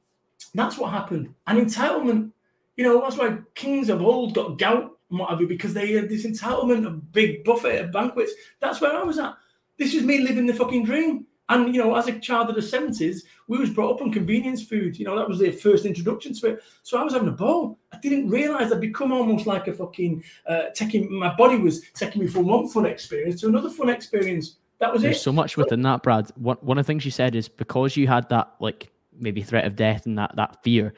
[0.55, 1.35] that's what happened.
[1.49, 2.31] And entitlement,
[2.77, 5.93] you know, that's why kings of old got gout and what have you, because they
[5.93, 8.33] had this entitlement of big buffet of banquets.
[8.61, 9.37] That's where I was at.
[9.79, 11.27] This is me living the fucking dream.
[11.49, 14.63] And you know, as a child of the 70s, we was brought up on convenience
[14.65, 14.99] food.
[14.99, 16.63] You know, that was the first introduction to it.
[16.83, 17.79] So I was having a ball.
[17.93, 22.23] I didn't realize I'd become almost like a fucking uh, taking my body was taking
[22.23, 24.57] me from one fun experience to another fun experience.
[24.79, 25.21] That was There's it.
[25.21, 26.31] so much within that, Brad.
[26.37, 29.67] One one of the things you said is because you had that like maybe threat
[29.67, 30.95] of death and that that fear.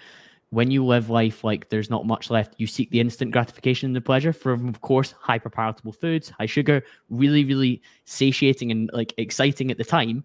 [0.54, 3.96] When you live life like there's not much left, you seek the instant gratification and
[3.96, 9.12] the pleasure from, of course, hyper palatable foods, high sugar, really, really satiating and like
[9.18, 10.22] exciting at the time.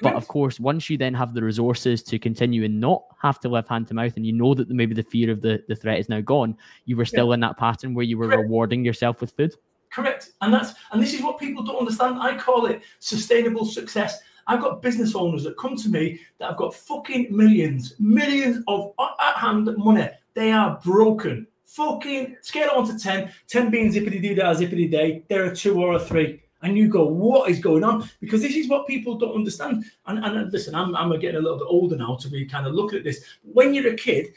[0.00, 3.48] But of course, once you then have the resources to continue and not have to
[3.48, 5.98] live hand to mouth, and you know that maybe the fear of the, the threat
[5.98, 8.42] is now gone, you were still in that pattern where you were Correct.
[8.42, 9.52] rewarding yourself with food.
[9.90, 10.30] Correct.
[10.42, 12.20] And that's and this is what people don't understand.
[12.20, 14.20] I call it sustainable success.
[14.46, 18.92] I've got business owners that come to me that have got fucking millions, millions of
[18.98, 20.08] at hand money.
[20.34, 21.46] They are broken.
[21.64, 25.24] Fucking scale of one to 10, 10 being zippity doo dah, zippity day.
[25.28, 26.42] They're a two or a three.
[26.62, 28.08] And you go, what is going on?
[28.20, 29.84] Because this is what people don't understand.
[30.06, 32.74] And, and listen, I'm, I'm getting a little bit older now to be kind of
[32.74, 33.24] looking at this.
[33.42, 34.28] When you're a kid,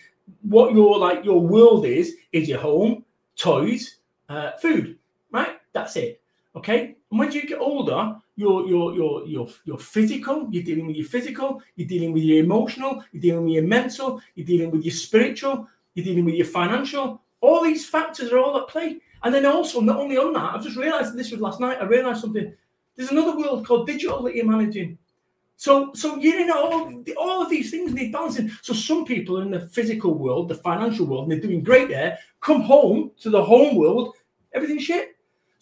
[0.41, 3.97] what your like your world is is your home, toys,
[4.29, 4.97] uh, food,
[5.31, 5.59] right?
[5.73, 6.21] That's it.
[6.55, 6.95] Okay.
[7.11, 10.47] And when you get older, you're you're you're you're you're physical.
[10.51, 11.61] You're dealing with your physical.
[11.75, 13.03] You're dealing with your emotional.
[13.11, 14.21] You're dealing with your mental.
[14.35, 15.67] You're dealing with your spiritual.
[15.93, 17.21] You're dealing with your financial.
[17.41, 18.99] All these factors are all at play.
[19.23, 21.77] And then also, not only on that, I've just realised this was last night.
[21.81, 22.53] I realised something.
[22.95, 24.97] There's another world called digital that you're managing.
[25.57, 28.51] So, so you're in all, all of these things need balancing.
[28.61, 31.89] So some people are in the physical world, the financial world, and they're doing great
[31.89, 32.17] there.
[32.41, 34.15] Come home to the home world,
[34.53, 35.14] everything's shit.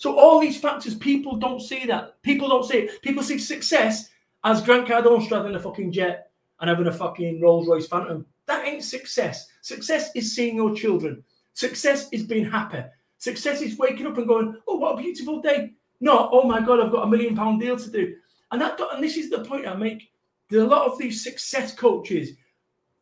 [0.04, 2.22] So all these factors, people don't see that.
[2.24, 3.02] People don't see it.
[3.02, 4.10] People see success
[4.44, 8.26] as Grant Cardone straddling a fucking jet and having a fucking Rolls Royce Phantom.
[8.46, 9.48] That ain't success.
[9.62, 11.24] Success is seeing your children.
[11.54, 12.84] Success is being happy.
[13.18, 16.82] Success is waking up and going, "Oh, what a beautiful day." No, oh my god,
[16.82, 18.14] I've got a million pound deal to do.
[18.52, 20.12] And that, and this is the point I make.
[20.50, 22.32] There are a lot of these success coaches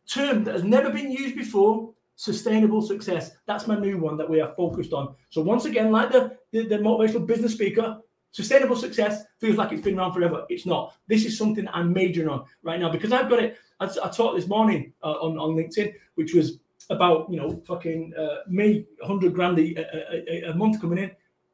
[0.07, 3.31] term that has never been used before sustainable success.
[3.45, 5.15] That's my new one that we are focused on.
[5.29, 7.99] So once again like the, the the motivational business speaker
[8.31, 10.45] sustainable success feels like it's been around forever.
[10.49, 10.95] It's not.
[11.07, 13.57] This is something i'm majoring on right now because i've got it.
[13.79, 18.13] I, I taught this morning uh, on, on linkedin which was about you know fucking
[18.17, 21.11] uh, me 100 grand a, a, a, month coming in.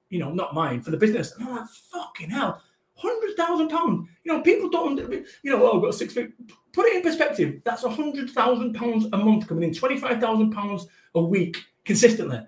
[0.09, 1.33] You know not mine for the business.
[1.33, 2.61] And i'm like fucking hell
[2.97, 4.07] hundred thousand pounds.
[4.23, 4.97] You know, people don't.
[5.43, 6.31] You know, oh, I've got six feet.
[6.73, 7.61] Put it in perspective.
[7.63, 9.73] That's a hundred thousand pounds a month coming in.
[9.73, 12.41] Twenty-five thousand pounds a week consistently.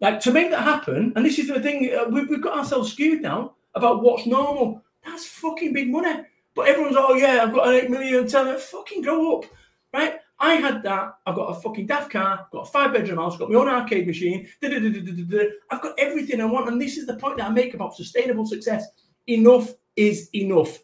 [0.00, 1.90] Like to make that happen, and this is the thing.
[1.94, 4.82] Uh, we've, we've got ourselves skewed now about what's normal.
[5.04, 6.22] That's fucking big money.
[6.54, 8.26] But everyone's, oh yeah, I've got an eight million.
[8.26, 9.44] Them, fucking grow up,
[9.92, 10.20] right?
[10.38, 11.14] I had that.
[11.24, 12.46] I've got a fucking daft car.
[12.52, 13.38] Got a five bedroom house.
[13.38, 14.46] Got my own arcade machine.
[14.62, 18.46] I've got everything I want, and this is the point that I make about sustainable
[18.46, 18.86] success
[19.26, 20.78] enough is enough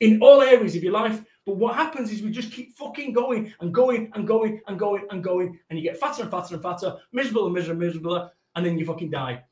[0.00, 1.22] in all areas of your life.
[1.44, 5.06] But what happens is we just keep fucking going and going and going and going
[5.10, 8.30] and going, and you get fatter and fatter and fatter, miserable and miserable and miserable,
[8.56, 9.44] and then you fucking die.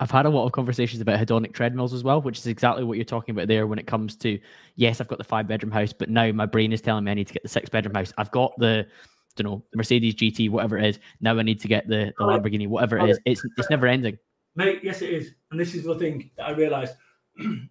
[0.00, 2.96] I've had a lot of conversations about hedonic treadmills as well, which is exactly what
[2.96, 4.38] you're talking about there when it comes to
[4.76, 7.14] yes, I've got the five bedroom house, but now my brain is telling me I
[7.14, 8.12] need to get the six bedroom house.
[8.18, 8.86] I've got the
[9.36, 10.98] don't know, Mercedes GT, whatever it is.
[11.20, 13.20] Now I need to get the, the Lamborghini, whatever it is.
[13.24, 14.18] It's it's never ending.
[14.56, 15.32] Mate, yes it is.
[15.50, 16.94] And this is the thing that I realized.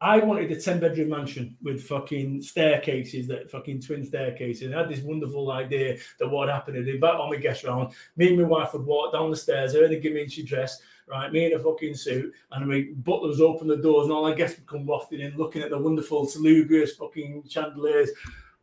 [0.00, 4.72] I wanted a 10 bedroom mansion with fucking staircases, that fucking twin staircases.
[4.72, 7.94] I had this wonderful idea that what happened, they'd invite all my guests round.
[8.16, 11.32] Me and my wife would walk down the stairs, her in a Givenchy dress, right?
[11.32, 14.58] Me in a fucking suit, and we butlers open the doors, and all our guests
[14.58, 18.10] would come wafting in, looking at the wonderful salubrious fucking chandeliers.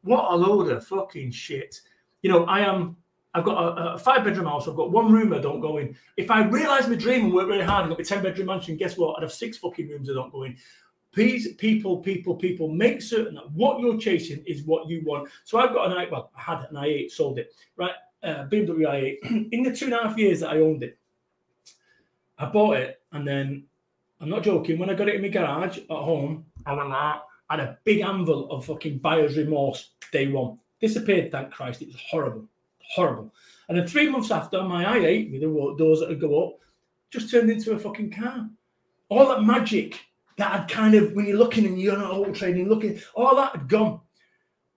[0.03, 1.81] What a load of fucking shit.
[2.21, 2.95] You know, I am
[3.33, 4.67] I've got a, a, five bedroom house.
[4.67, 5.95] I've got one room I don't go in.
[6.17, 8.77] If I realize my dream and work really hard and got my 10 bedroom mansion,
[8.77, 9.17] guess what?
[9.17, 10.55] I'd have six fucking rooms I don't go in.
[11.13, 15.29] Please, people, people, people, make certain that what you're chasing is what you want.
[15.43, 17.93] So I've got an i well, I had an i8, sold it, right?
[18.23, 18.87] Uh, BMW
[19.23, 19.49] i8.
[19.51, 20.97] in the two and a half years that I owned it,
[22.37, 23.65] I bought it and then
[24.19, 24.79] I'm not joking.
[24.79, 28.01] When I got it in my garage at home, I went I had a big
[28.01, 30.59] anvil of fucking buyer's remorse day one.
[30.79, 31.81] Disappeared, thank Christ.
[31.81, 32.47] It was horrible,
[32.89, 33.33] horrible.
[33.69, 36.59] And then three months after, my i8 with the doors that would go up
[37.11, 38.49] just turned into a fucking car.
[39.09, 39.99] All that magic
[40.37, 43.55] that had kind of when you're looking and you're on Auto Trader, looking, all that
[43.55, 43.99] had gone.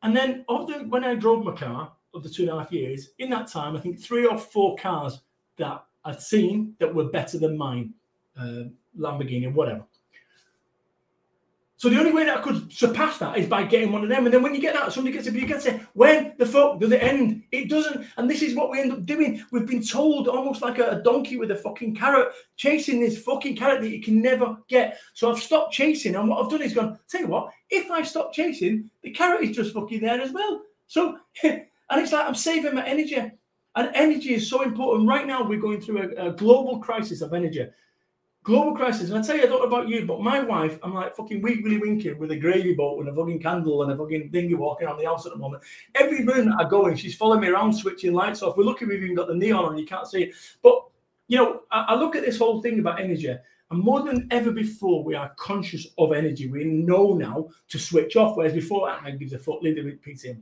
[0.02, 2.72] And then of the, when I drove my car of the two and a half
[2.72, 5.20] years, in that time, I think three or four cars
[5.56, 7.94] that I'd seen that were better than mine,
[8.38, 8.64] uh,
[8.98, 9.84] Lamborghini, whatever.
[11.78, 14.24] So the only way that I could surpass that is by getting one of them.
[14.24, 16.80] And then when you get that, somebody gets a you get say, when the fuck
[16.80, 17.42] does it end?
[17.52, 18.06] It doesn't.
[18.16, 19.44] And this is what we end up doing.
[19.52, 23.56] We've been told almost like a, a donkey with a fucking carrot, chasing this fucking
[23.56, 24.98] carrot that you can never get.
[25.12, 26.14] So I've stopped chasing.
[26.14, 29.42] And what I've done is gone, tell you what, if I stop chasing, the carrot
[29.42, 30.62] is just fucking there as well.
[30.86, 33.16] So, and it's like I'm saving my energy.
[33.16, 35.06] And energy is so important.
[35.06, 37.66] Right now, we're going through a, a global crisis of energy
[38.46, 39.10] global crisis.
[39.10, 41.42] And I tell you, I don't know about you, but my wife, I'm like fucking
[41.42, 44.54] Wee Willie Winkie with a gravy boat and a fucking candle and a fucking dinghy
[44.54, 45.64] walking around the house at the moment.
[45.96, 48.56] Every room that I go in, she's following me around, switching lights off.
[48.56, 50.34] We're lucky we've even got the neon on, you can't see it.
[50.62, 50.80] But
[51.26, 53.36] you know, I, I look at this whole thing about energy.
[53.70, 56.46] And more than ever before, we are conscious of energy.
[56.46, 60.36] We know now to switch off, whereas before, I give the foot, leave the PT.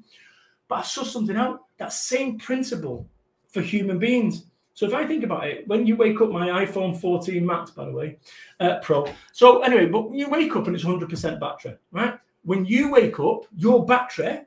[0.69, 1.61] But I saw something out.
[1.79, 3.09] That same principle
[3.49, 4.45] for human beings.
[4.75, 7.85] So if I think about it, when you wake up, my iPhone 14 Max, by
[7.85, 8.19] the way,
[8.59, 9.07] uh, Pro.
[9.33, 12.19] So anyway, but you wake up and it's 100% battery, right?
[12.43, 14.41] When you wake up, your battery,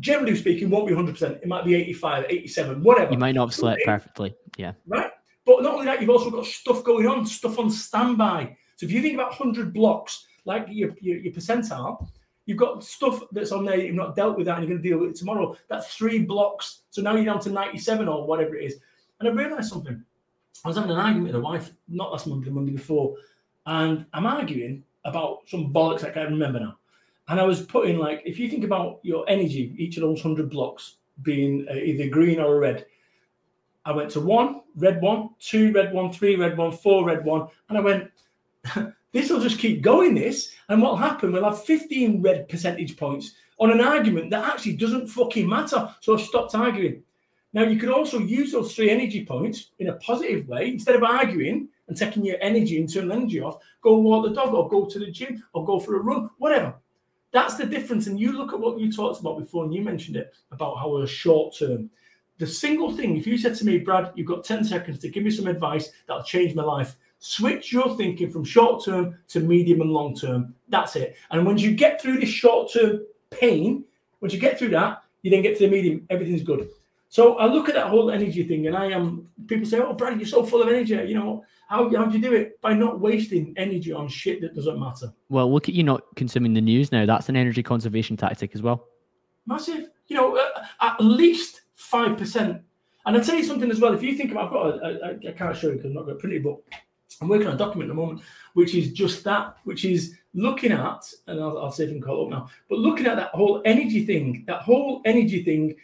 [0.00, 1.42] generally speaking, won't be 100%.
[1.42, 3.12] It might be 85, 87, whatever.
[3.12, 4.34] You might not have slept perfectly.
[4.56, 4.72] Yeah.
[4.86, 5.10] Right.
[5.44, 8.56] But not only that, you've also got stuff going on, stuff on standby.
[8.76, 12.08] So if you think about 100 blocks, like your, your, your percentile,
[12.46, 14.88] You've got stuff that's on there you've not dealt with that and you're going to
[14.88, 15.56] deal with it tomorrow.
[15.68, 16.82] That's three blocks.
[16.90, 18.76] So now you're down to 97 or whatever it is.
[19.20, 20.02] And I realised something.
[20.64, 23.16] I was having an argument with a wife, not last Monday, the Monday before,
[23.66, 26.78] and I'm arguing about some bollocks I can't remember now.
[27.28, 30.50] And I was putting like, if you think about your energy, each of those hundred
[30.50, 32.86] blocks being uh, either green or red,
[33.84, 37.48] I went to one, red one, two, red one, three, red one, four, red one,
[37.68, 38.10] and I went,
[39.12, 40.14] this will just keep going.
[40.14, 41.32] This, and what'll happen?
[41.32, 45.94] We'll have 15 red percentage points on an argument that actually doesn't fucking matter.
[46.00, 47.02] So I stopped arguing.
[47.56, 50.72] Now, you can also use those three energy points in a positive way.
[50.72, 54.68] Instead of arguing and taking your energy, internal energy off, go walk the dog or
[54.68, 56.74] go to the gym or go for a run, whatever.
[57.32, 58.08] That's the difference.
[58.08, 60.90] And you look at what you talked about before, and you mentioned it about how
[60.90, 61.88] we're short term.
[62.36, 65.24] The single thing, if you said to me, Brad, you've got 10 seconds to give
[65.24, 69.80] me some advice that'll change my life, switch your thinking from short term to medium
[69.80, 70.54] and long term.
[70.68, 71.16] That's it.
[71.30, 73.84] And once you get through this short term pain,
[74.20, 76.68] once you get through that, you then get to the medium, everything's good.
[77.08, 79.28] So I look at that whole energy thing, and I am.
[79.46, 82.22] People say, "Oh, Brad, you're so full of energy." You know, how how do you
[82.22, 82.60] do it?
[82.60, 85.12] By not wasting energy on shit that doesn't matter.
[85.28, 87.06] Well, look at you not consuming the news now.
[87.06, 88.86] That's an energy conservation tactic as well.
[89.46, 89.88] Massive.
[90.08, 92.62] You know, uh, at least five percent.
[93.06, 93.94] And I'll tell you something as well.
[93.94, 96.06] If you think about, I've got, a, a, I can't show you because I'm not
[96.06, 96.56] going to print it, but
[97.20, 98.22] I'm working on a document at the moment,
[98.54, 102.02] which is just that, which is looking at, and I'll, I'll see if I can
[102.02, 105.76] call it up now, but looking at that whole energy thing, that whole energy thing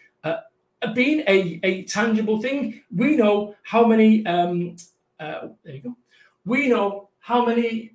[0.94, 4.24] being a, a tangible thing, we know how many.
[4.26, 4.76] Um,
[5.20, 5.96] uh, there you go.
[6.44, 7.94] We know how many,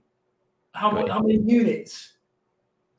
[0.71, 1.09] how, right.
[1.09, 2.13] how many units,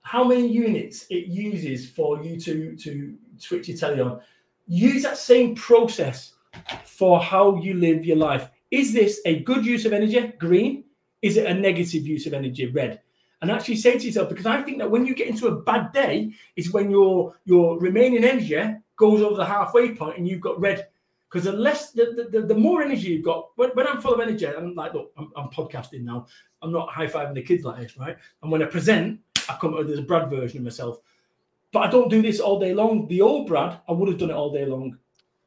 [0.03, 4.20] how many units it uses for you to to switch your telly on.
[4.66, 6.35] Use that same process
[6.85, 8.51] for how you live your life.
[8.70, 10.20] Is this a good use of energy?
[10.38, 10.85] Green.
[11.22, 12.66] Is it a negative use of energy?
[12.66, 13.01] Red.
[13.40, 15.92] and actually say to yourself, because I think that when you get into a bad
[15.92, 20.61] day, is when your your remaining energy goes over the halfway point and you've got
[20.61, 20.88] red.
[21.28, 24.20] Because the less, the, the, the more energy you've got, when, when I'm full of
[24.20, 26.26] energy, I'm like, look, I'm, I'm podcasting now.
[26.62, 28.16] I'm not high fiving the kids like this, right?
[28.42, 31.00] And when I present, I come with a Brad version of myself.
[31.70, 33.06] But I don't do this all day long.
[33.08, 34.98] The old Brad, I would have done it all day long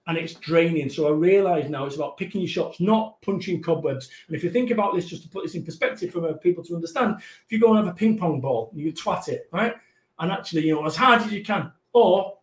[0.08, 0.90] and it's draining.
[0.90, 4.10] So I realize now it's about picking your shots, not punching cobwebs.
[4.28, 6.76] And if you think about this, just to put this in perspective for people to
[6.76, 9.74] understand, if you go and have a ping pong ball, you twat it, right?
[10.20, 12.38] And actually, you know, as hard as you can, or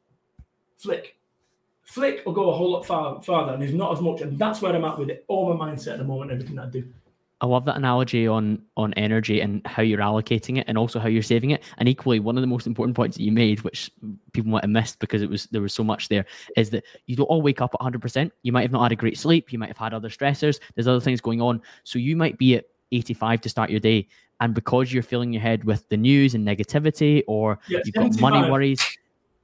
[0.79, 1.17] flick.
[1.83, 4.21] Flick will go a whole lot far, farther, and there's not as much.
[4.21, 5.25] And that's where I'm at with it.
[5.29, 6.85] All my mindset at the moment, everything that I do.
[7.41, 11.09] I love that analogy on on energy and how you're allocating it and also how
[11.09, 11.63] you're saving it.
[11.79, 13.91] And equally, one of the most important points that you made, which
[14.33, 17.15] people might have missed because it was there was so much there, is that you
[17.15, 18.33] don't all wake up at 100%.
[18.43, 19.53] You might have not had a great sleep.
[19.53, 20.59] You might have had other stressors.
[20.75, 21.63] There's other things going on.
[21.85, 24.09] So you might be at 85 to start your day,
[24.41, 28.21] and because you're filling your head with the news and negativity, or yeah, you've got
[28.21, 28.99] money worries.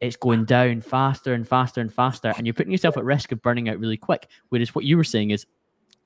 [0.05, 3.41] It's going down faster and faster and faster, and you're putting yourself at risk of
[3.41, 4.29] burning out really quick.
[4.51, 5.47] Whereas what you were saying is,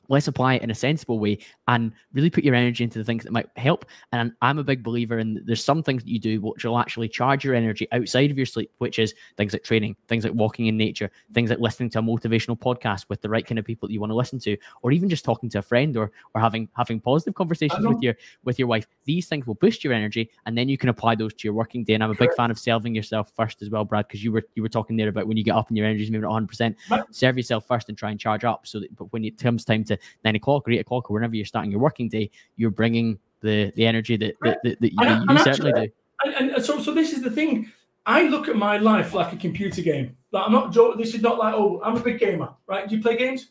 [0.09, 3.25] let's apply it in a sensible way and really put your energy into the things
[3.25, 3.85] that might help.
[4.13, 7.09] And I'm a big believer in there's some things that you do which will actually
[7.09, 10.67] charge your energy outside of your sleep, which is things like training, things like walking
[10.67, 13.87] in nature, things like listening to a motivational podcast with the right kind of people
[13.87, 16.41] that you want to listen to, or even just talking to a friend or or
[16.41, 18.87] having having positive conversations with your with your wife.
[19.05, 21.85] These things will boost your energy and then you can apply those to your working
[21.85, 21.95] day.
[21.95, 24.45] And I'm a big fan of serving yourself first as well, Brad, because you were
[24.55, 26.31] you were talking there about when you get up and your energy energy's maybe not
[26.31, 26.77] 100 percent
[27.11, 29.85] serve yourself first and try and charge up so that but when it comes time
[29.85, 33.19] to nine o'clock or eight o'clock or whenever you're starting your working day, you're bringing
[33.41, 35.93] the the energy that that, that, that you, and, you certainly do.
[36.25, 37.71] And, and, so, so this is the thing.
[38.05, 40.17] I look at my life like a computer game.
[40.33, 41.01] Like I'm not joking.
[41.01, 42.89] This is not like oh, I'm a big gamer, right?
[42.89, 43.51] Do you play games?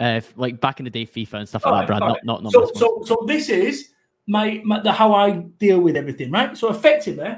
[0.00, 2.02] Uh, like back in the day, FIFA and stuff like right, that, Brad.
[2.02, 2.24] Right.
[2.24, 3.90] Not, not, not so, so, so this is
[4.28, 6.56] my, my the how I deal with everything, right?
[6.56, 7.36] So effectively,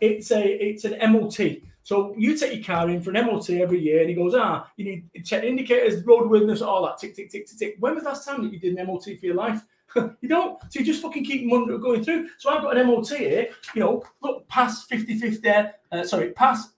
[0.00, 1.62] it's a it's an MOT.
[1.82, 4.70] So you take your car in for an MOT every year, and he goes, ah,
[4.76, 7.76] you need to check indicators, roadworthiness, all that, tick, tick, tick, tick, tick.
[7.80, 9.62] When was the last time that you did an MOT for your life?
[9.96, 10.60] you don't.
[10.70, 12.28] So you just fucking keep going through.
[12.38, 15.48] So I've got an MOT here, you know, look, past 50 50,
[15.90, 16.70] uh, sorry, past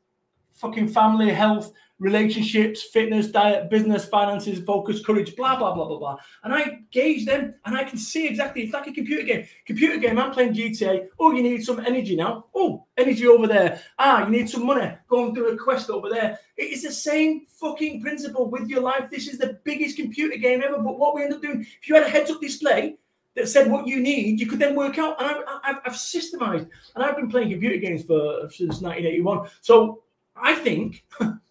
[0.54, 6.16] fucking family, health, relationships, fitness, diet, business, finances, focus, courage, blah, blah, blah, blah, blah.
[6.42, 9.46] And I gauge them and I can see exactly, it's like a computer game.
[9.66, 11.08] Computer game, I'm playing GTA.
[11.18, 12.46] Oh, you need some energy now.
[12.54, 13.80] Oh, energy over there.
[13.98, 14.90] Ah, you need some money.
[15.08, 16.38] Go and do a quest over there.
[16.56, 19.10] It is the same fucking principle with your life.
[19.10, 20.78] This is the biggest computer game ever.
[20.78, 22.96] But what we end up doing, if you had a heads up display,
[23.34, 25.20] that said what you need, you could then work out.
[25.20, 29.48] And I've, I've systemized, and I've been playing computer games for since 1981.
[29.60, 30.02] So
[30.36, 31.04] I think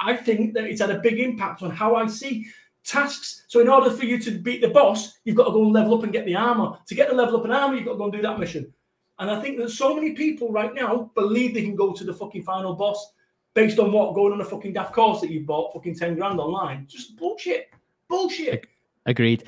[0.00, 2.46] I think that it's had a big impact on how I see
[2.84, 3.44] tasks.
[3.48, 5.96] So in order for you to beat the boss, you've got to go and level
[5.96, 6.78] up and get the armor.
[6.86, 8.72] To get the level up and armor, you've got to go and do that mission.
[9.18, 12.12] And I think that so many people right now believe they can go to the
[12.12, 13.12] fucking final boss
[13.54, 16.38] based on what going on a fucking daft course that you bought fucking 10 grand
[16.38, 16.86] online.
[16.86, 17.70] Just bullshit.
[18.08, 18.66] Bullshit.
[19.06, 19.44] Agreed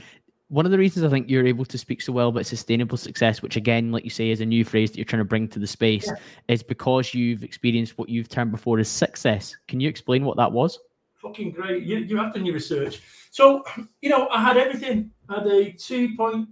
[0.49, 3.43] one of the reasons I think you're able to speak so well about sustainable success,
[3.43, 5.59] which again, like you say, is a new phrase that you're trying to bring to
[5.59, 6.15] the space, yeah.
[6.49, 9.55] is because you've experienced what you've termed before as success.
[9.69, 10.79] Can you explain what that was?
[11.17, 11.83] Fucking great.
[11.83, 13.03] You, you have done your research.
[13.31, 13.63] So,
[14.01, 15.11] you know, I had everything.
[15.29, 16.49] I had a two point,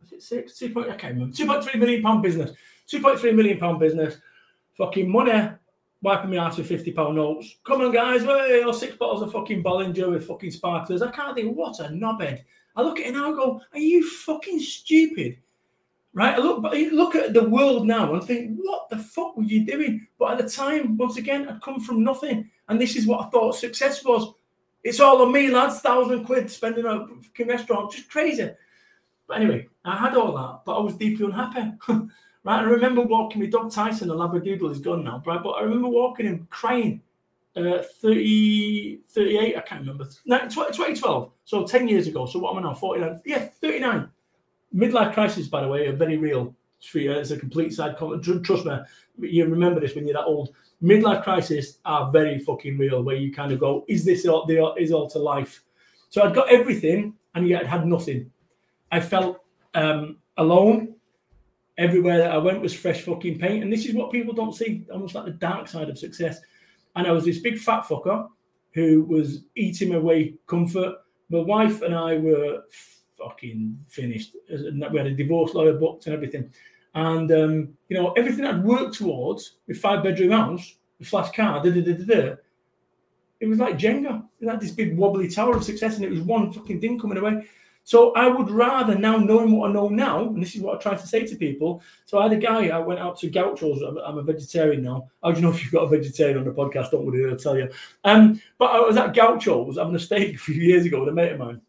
[0.00, 0.58] was it six?
[0.58, 1.34] Two point, I can't remember.
[1.36, 2.50] 2.3 million pound business.
[2.90, 4.16] 2.3 million pound business.
[4.76, 5.50] Fucking money
[6.02, 7.56] wiping me out with 50 pound notes.
[7.64, 11.00] Come on, guys, hey, or six bottles of fucking Bollinger with fucking sparklers.
[11.00, 12.42] I can't think, what a knobhead.
[12.76, 15.38] I look at it now and go, are you fucking stupid?
[16.12, 16.34] Right?
[16.34, 20.06] I look, look at the world now and think, what the fuck were you doing?
[20.18, 22.50] But at the time, once again, I'd come from nothing.
[22.68, 24.32] And this is what I thought success was.
[24.84, 25.80] It's all on me, lads.
[25.80, 27.92] Thousand quid spending on a fucking restaurant.
[27.92, 28.50] Just crazy.
[29.26, 31.72] But anyway, I had all that, but I was deeply unhappy.
[31.88, 32.60] right?
[32.60, 35.42] I remember walking with dog Tyson, the Labradoodle is gone now, right?
[35.42, 37.00] But I remember walking him crying
[37.56, 40.08] uh, 30, 38, I can't remember.
[40.26, 42.26] No, 2012, so 10 years ago.
[42.26, 42.74] So what am I now?
[42.74, 43.20] 49?
[43.24, 44.08] Yeah, 39.
[44.74, 46.54] Midlife crisis, by the way, are very real.
[46.92, 48.22] It's a complete side comment.
[48.44, 48.78] Trust me,
[49.20, 50.50] you remember this when you're that old.
[50.82, 54.74] Midlife crisis are very fucking real, where you kind of go, is this all, the,
[54.74, 55.62] is all to life?
[56.10, 58.30] So I'd got everything and yet I had nothing.
[58.92, 59.40] I felt
[59.74, 60.96] um, alone.
[61.76, 63.64] Everywhere that I went was fresh fucking paint.
[63.64, 66.38] And this is what people don't see, almost like the dark side of success
[66.96, 68.28] and I was this big fat fucker
[68.72, 70.96] who was eating away comfort.
[71.30, 72.62] My wife and I were
[73.18, 74.36] fucking finished.
[74.50, 76.50] We had a divorce lawyer booked and everything.
[76.94, 81.62] And um, you know, everything I'd worked towards with five bedroom house, the flash car,
[81.62, 82.36] da, da, da, da, da,
[83.40, 84.24] it was like Jenga.
[84.40, 87.18] It had this big wobbly tower of success, and it was one fucking thing coming
[87.18, 87.46] away.
[87.86, 90.82] So I would rather now knowing what I know now, and this is what I
[90.82, 91.82] try to say to people.
[92.06, 93.82] So I had a guy, I went out to Gauchos.
[93.82, 95.10] I'm, a vegetarian now.
[95.22, 96.90] How do you know if you've got a vegetarian on the podcast?
[96.90, 97.70] Don't worry, I'll tell you.
[98.04, 101.12] Um, but I was at Gauchos having a steak a few years ago with a
[101.12, 101.60] mate of mine.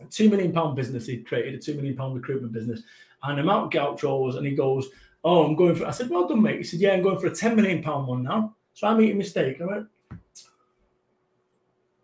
[0.00, 2.82] A two million pound business he created, a two million pound recruitment business.
[3.22, 4.88] And I'm out Gauchos and he goes,
[5.24, 6.58] Oh, I'm going for I said, Well done, mate.
[6.58, 8.54] He said, Yeah, I'm going for a 10 million pound one now.
[8.74, 9.58] So I'm eating my steak.
[9.62, 9.86] I went,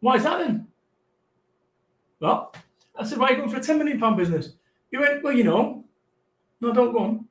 [0.01, 0.69] Why is that then?
[2.19, 2.55] Well,
[3.03, 4.53] I said, why are you going for a 10 million pound business?
[4.91, 5.85] He went, well, you know,
[6.61, 7.27] no, don't go on.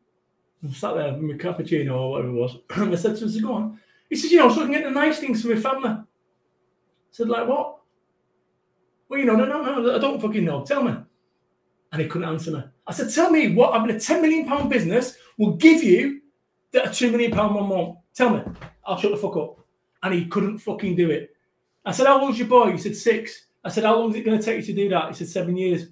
[0.67, 2.57] I sat there with my cappuccino or whatever it was.
[2.69, 3.79] I said to him, go on.
[4.09, 5.89] He said, you know, so I can get the nice things for my family.
[5.89, 6.03] I
[7.11, 7.77] said, like what?
[9.07, 10.65] Well, you know, no, no, no, I don't fucking know.
[10.65, 10.93] Tell me.
[11.93, 12.63] And he couldn't answer me.
[12.85, 16.21] I said, tell me what having a 10 million pound business will give you
[16.73, 17.97] that a 2 million pound one won't.
[18.13, 18.41] Tell me.
[18.85, 19.59] I'll shut the fuck up.
[20.03, 21.33] And he couldn't fucking do it.
[21.85, 22.71] I said, how old's your boy?
[22.71, 23.47] He said, six.
[23.63, 25.09] I said, How long is it going to take you to do that?
[25.09, 25.87] He said, Seven years.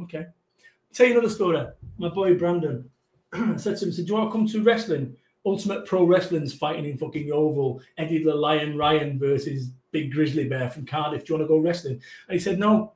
[0.00, 0.26] Okay.
[0.26, 1.64] I'll tell you another story.
[1.98, 2.88] My boy Brandon
[3.32, 5.16] I said to him, said, Do you want to come to wrestling?
[5.44, 7.80] Ultimate Pro Wrestling's fighting in fucking Yeovil.
[7.98, 11.24] Eddie the Lion Ryan versus Big Grizzly Bear from Cardiff.
[11.24, 12.00] Do you want to go wrestling?
[12.28, 12.92] And he said, No.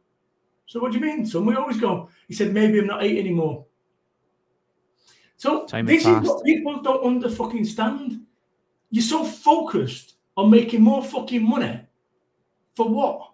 [0.66, 1.46] So what do you mean, son?
[1.46, 2.08] We always go.
[2.28, 3.64] He said, Maybe I'm not eight anymore.
[5.36, 8.22] So Time this is what people don't under fucking stand.
[8.90, 11.80] You're so focused on making more fucking money
[12.74, 13.32] for what?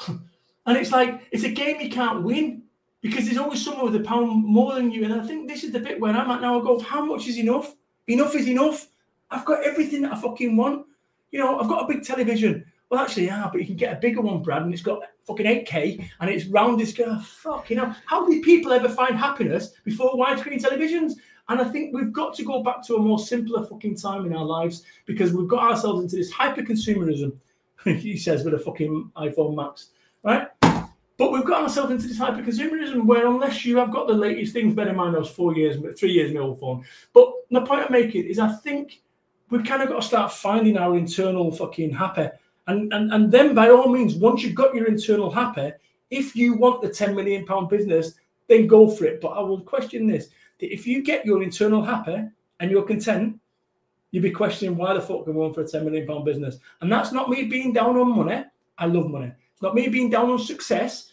[0.08, 2.62] and it's like it's a game you can't win
[3.02, 5.04] because there's always someone with a pound more than you.
[5.04, 6.60] And I think this is the bit where I'm at now.
[6.60, 7.74] I go, how much is enough?
[8.08, 8.88] Enough is enough.
[9.30, 10.86] I've got everything that I fucking want.
[11.30, 12.64] You know, I've got a big television.
[12.88, 15.46] Well, actually, yeah, but you can get a bigger one, Brad, and it's got fucking
[15.46, 17.18] 8K and it's round this girl.
[17.20, 21.14] Fuck, you know, how did people ever find happiness before widescreen televisions?
[21.48, 24.34] And I think we've got to go back to a more simpler fucking time in
[24.34, 27.32] our lives because we've got ourselves into this hyper consumerism
[27.94, 29.90] he says with a fucking iPhone Max,
[30.24, 30.48] right?
[31.18, 34.52] But we've got ourselves into this hyper consumerism where unless you have got the latest
[34.52, 36.84] things, bear in mind I was four years, three years my old phone.
[37.14, 39.00] But the point I'm making is I think
[39.48, 42.28] we've kind of got to start finding our internal fucking happy.
[42.66, 45.72] And, and and then by all means, once you've got your internal happy,
[46.10, 48.14] if you want the 10 million pound business,
[48.48, 49.20] then go for it.
[49.20, 50.28] But I will question this
[50.58, 52.24] that if you get your internal happy
[52.58, 53.38] and you're content,
[54.16, 56.56] you'd be questioning why the fuck I going for a 10 million pound business?
[56.80, 58.44] And that's not me being down on money.
[58.78, 59.30] I love money.
[59.52, 61.12] It's not me being down on success,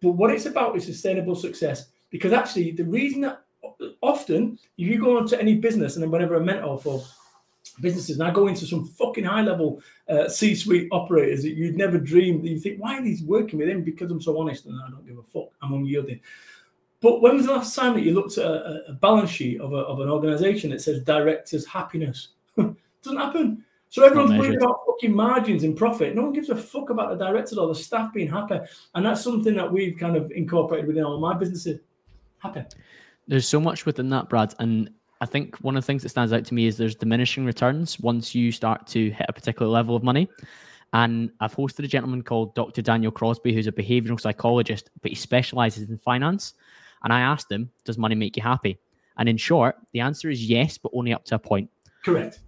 [0.00, 1.90] but what it's about is sustainable success.
[2.10, 3.44] Because actually, the reason that
[4.00, 7.04] often if you go into any business, and then whenever I'm mentor for
[7.80, 11.76] businesses, and I go into some fucking high level uh, C suite operators that you'd
[11.76, 13.84] never dream, that you think, why are these working with him?
[13.84, 15.52] Because I'm so honest and I don't give a fuck.
[15.62, 16.18] I'm unyielding.
[17.02, 19.72] But when was the last time that you looked at a, a balance sheet of,
[19.72, 22.28] a, of an organization that says directors' happiness?
[22.56, 23.64] Doesn't happen.
[23.88, 26.14] So everyone's worried about fucking margins and profit.
[26.14, 28.58] No one gives a fuck about the directors or the staff being happy.
[28.94, 31.80] And that's something that we've kind of incorporated within all my businesses.
[32.38, 32.62] Happy.
[33.28, 34.54] There's so much within that, Brad.
[34.60, 34.88] And
[35.20, 38.00] I think one of the things that stands out to me is there's diminishing returns
[38.00, 40.28] once you start to hit a particular level of money.
[40.94, 42.80] And I've hosted a gentleman called Dr.
[42.80, 46.54] Daniel Crosby, who's a behavioral psychologist, but he specializes in finance.
[47.04, 48.78] And I asked him, Does money make you happy?
[49.18, 51.70] And in short, the answer is yes, but only up to a point.
[52.04, 52.40] Correct.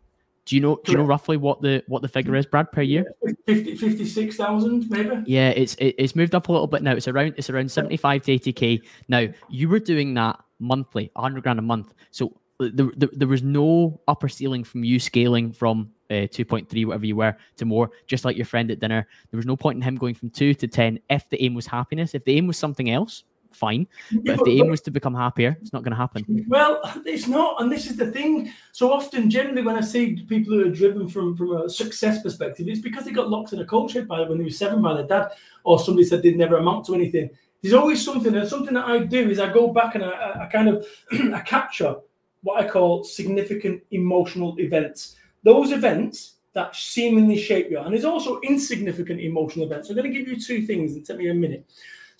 [0.46, 0.78] Do you know?
[0.84, 3.06] Do you know roughly what the what the figure is, Brad, per year?
[3.46, 5.22] 50, 56,000 maybe.
[5.26, 6.92] Yeah, it's it, it's moved up a little bit now.
[6.92, 8.80] It's around it's around seventy five to eighty k.
[9.08, 11.94] Now you were doing that monthly, hundred grand a month.
[12.10, 17.06] So there, there, there was no upper ceiling from you scaling from uh, 2.3 whatever
[17.06, 19.82] you were to more just like your friend at dinner there was no point in
[19.82, 22.56] him going from 2 to 10 if the aim was happiness if the aim was
[22.56, 23.24] something else
[23.54, 23.86] fine.
[24.24, 26.46] But if the aim was to become happier, it's not going to happen.
[26.48, 28.52] Well, it's not, and this is the thing.
[28.72, 32.68] So often, generally, when I see people who are driven from from a success perspective,
[32.68, 35.06] it's because they got locked in a culture by when they were seven by their
[35.06, 35.28] dad,
[35.64, 37.30] or somebody said they'd never amount to anything.
[37.62, 40.46] There's always something, and something that I do is I go back and I, I
[40.46, 40.86] kind of
[41.34, 41.96] I capture
[42.42, 45.16] what I call significant emotional events.
[45.42, 49.88] Those events that seemingly shape you, and there's also insignificant emotional events.
[49.88, 50.94] So I'm going to give you two things.
[50.94, 51.66] and take me a minute.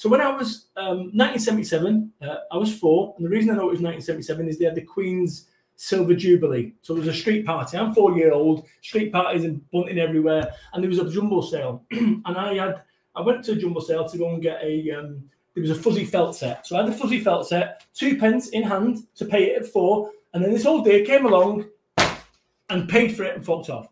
[0.04, 3.70] So when I was um, 1977, uh, I was four, and the reason I know
[3.70, 6.74] it was 1977 is they had the Queen's Silver Jubilee.
[6.82, 7.78] So it was a street party.
[7.78, 11.86] I'm four year old, street parties and bunting everywhere, and there was a jumbo sale,
[11.90, 12.82] and I had
[13.16, 15.24] I went to a jumbo sale to go and get a um,
[15.54, 16.66] there was a fuzzy felt set.
[16.66, 19.68] So I had the fuzzy felt set, two pence in hand to pay it at
[19.68, 21.64] four, and then this old day came along
[22.68, 23.88] and paid for it and fucked off.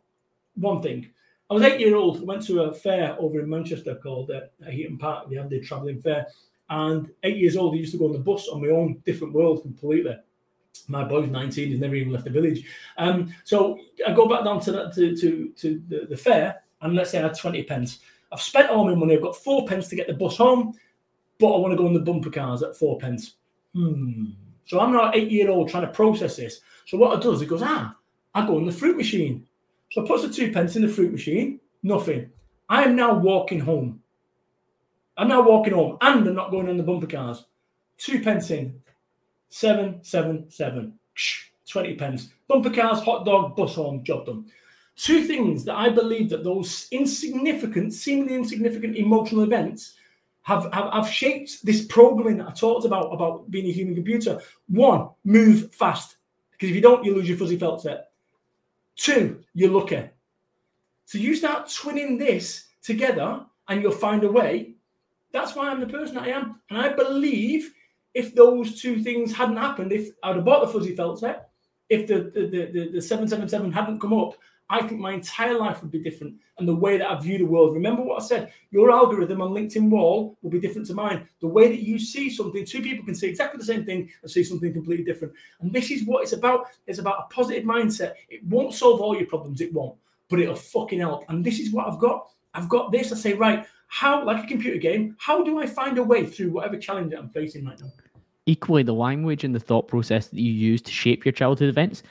[0.56, 1.08] One thing.
[1.52, 2.18] I was eight year old.
[2.18, 4.40] I went to a fair over in Manchester called uh,
[4.70, 5.28] Heaton Park.
[5.28, 6.26] They have the travelling fair.
[6.70, 9.34] And eight years old, I used to go on the bus on my own different
[9.34, 10.16] world completely.
[10.88, 12.64] My boy's 19, he's never even left the village.
[12.96, 13.78] Um, so
[14.08, 17.18] I go back down to, that, to, to, to the, the fair, and let's say
[17.18, 17.98] I had 20 pence.
[18.32, 20.72] I've spent all my money, I've got four pence to get the bus home.
[21.38, 23.34] but I want to go on the bumper cars at four pence.
[23.74, 24.30] Hmm.
[24.64, 26.62] So I'm not eight year old trying to process this.
[26.86, 27.94] So what I do is it goes, ah,
[28.34, 29.46] I go on the fruit machine.
[29.92, 32.30] So I put the two pence in the fruit machine, nothing.
[32.66, 34.00] I am now walking home.
[35.18, 37.44] I'm now walking home and I'm not going on the bumper cars.
[37.98, 38.80] Two pence in,
[39.50, 40.98] seven, seven, seven,
[41.70, 42.30] 20 pence.
[42.48, 44.46] Bumper cars, hot dog, bus home, job done.
[44.96, 49.96] Two things that I believe that those insignificant, seemingly insignificant emotional events
[50.40, 54.40] have, have, have shaped this programming that I talked about, about being a human computer.
[54.68, 56.16] One, move fast.
[56.52, 58.11] Because if you don't, you lose your fuzzy felt set.
[58.96, 60.08] Two, you're lucky.
[61.04, 64.74] So you start twinning this together and you'll find a way.
[65.32, 66.60] That's why I'm the person I am.
[66.70, 67.72] And I believe
[68.14, 71.50] if those two things hadn't happened, if I'd have bought the fuzzy felt set,
[71.88, 74.34] if the, the, the, the 777 hadn't come up,
[74.70, 77.44] I think my entire life would be different and the way that I view the
[77.44, 77.74] world.
[77.74, 81.28] Remember what I said your algorithm on LinkedIn wall will be different to mine.
[81.40, 84.30] The way that you see something, two people can see exactly the same thing and
[84.30, 85.34] see something completely different.
[85.60, 86.66] And this is what it's about.
[86.86, 88.14] It's about a positive mindset.
[88.28, 89.96] It won't solve all your problems, it won't,
[90.30, 91.24] but it'll fucking help.
[91.28, 92.28] And this is what I've got.
[92.54, 93.12] I've got this.
[93.12, 96.50] I say, right, how, like a computer game, how do I find a way through
[96.50, 97.92] whatever challenge that I'm facing right now?
[98.46, 102.02] Equally, the language and the thought process that you use to shape your childhood events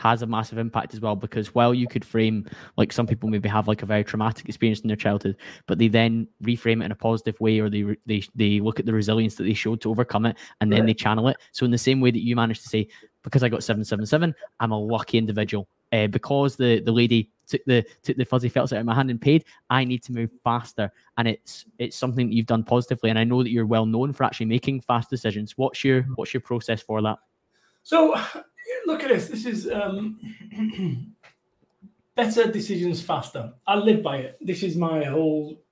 [0.00, 2.48] has a massive impact as well because while you could frame
[2.78, 5.36] like some people maybe have like a very traumatic experience in their childhood
[5.66, 8.86] but they then reframe it in a positive way or they they, they look at
[8.86, 10.86] the resilience that they showed to overcome it and then right.
[10.86, 11.36] they channel it.
[11.52, 12.88] So in the same way that you managed to say
[13.22, 15.68] because i got 777 i'm a lucky individual.
[15.92, 19.10] Uh, because the the lady took the took the fuzzy felts out of my hand
[19.10, 20.90] and paid i need to move faster.
[21.18, 24.12] And it's it's something that you've done positively and i know that you're well known
[24.14, 25.58] for actually making fast decisions.
[25.58, 27.18] What's your what's your process for that?
[27.82, 28.14] So
[28.86, 29.28] look at this.
[29.28, 30.18] This is um,
[32.14, 33.52] better decisions faster.
[33.66, 34.38] I live by it.
[34.40, 35.62] This is my whole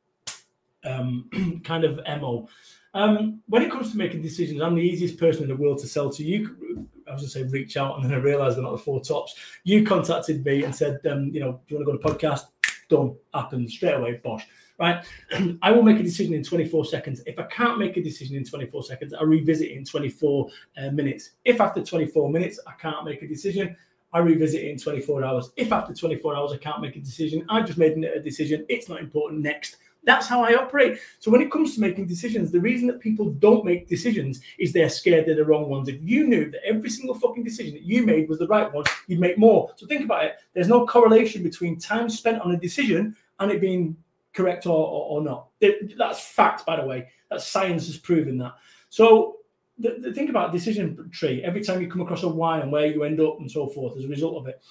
[0.85, 2.49] um, kind of mo.
[2.95, 5.87] Um, when it comes to making decisions, I'm the easiest person in the world to
[5.87, 6.25] sell to.
[6.25, 8.79] You, I was going to say reach out, and then I realised they're not the
[8.79, 9.35] four tops.
[9.65, 12.47] You contacted me and said, um, you know, do you want to go to podcast?
[12.89, 14.21] Done, happened straight away.
[14.25, 14.47] Bosh
[14.79, 15.05] right?
[15.63, 17.21] I will make a decision in 24 seconds.
[17.27, 20.49] If I can't make a decision in 24 seconds, I revisit it in 24
[20.79, 21.33] uh, minutes.
[21.45, 23.77] If after 24 minutes I can't make a decision,
[24.13, 25.51] I revisit it in 24 hours.
[25.57, 28.65] If after 24 hours I can't make a decision, I've just made a decision.
[28.69, 29.43] It's not important.
[29.43, 29.77] Next.
[30.05, 31.01] That's how I operate.
[31.19, 34.73] So when it comes to making decisions, the reason that people don't make decisions is
[34.73, 35.89] they're scared they're the wrong ones.
[35.89, 38.85] If you knew that every single fucking decision that you made was the right one,
[39.07, 39.71] you'd make more.
[39.77, 40.37] So think about it.
[40.55, 43.97] There's no correlation between time spent on a decision and it being
[44.39, 45.49] correct or, or, or not.
[45.61, 47.09] It, that's fact, by the way.
[47.31, 48.55] That science has proven that.
[48.89, 49.39] So
[49.79, 52.87] the, the thing about decision tree, every time you come across a why and where
[52.87, 54.63] you end up and so forth as a result of it,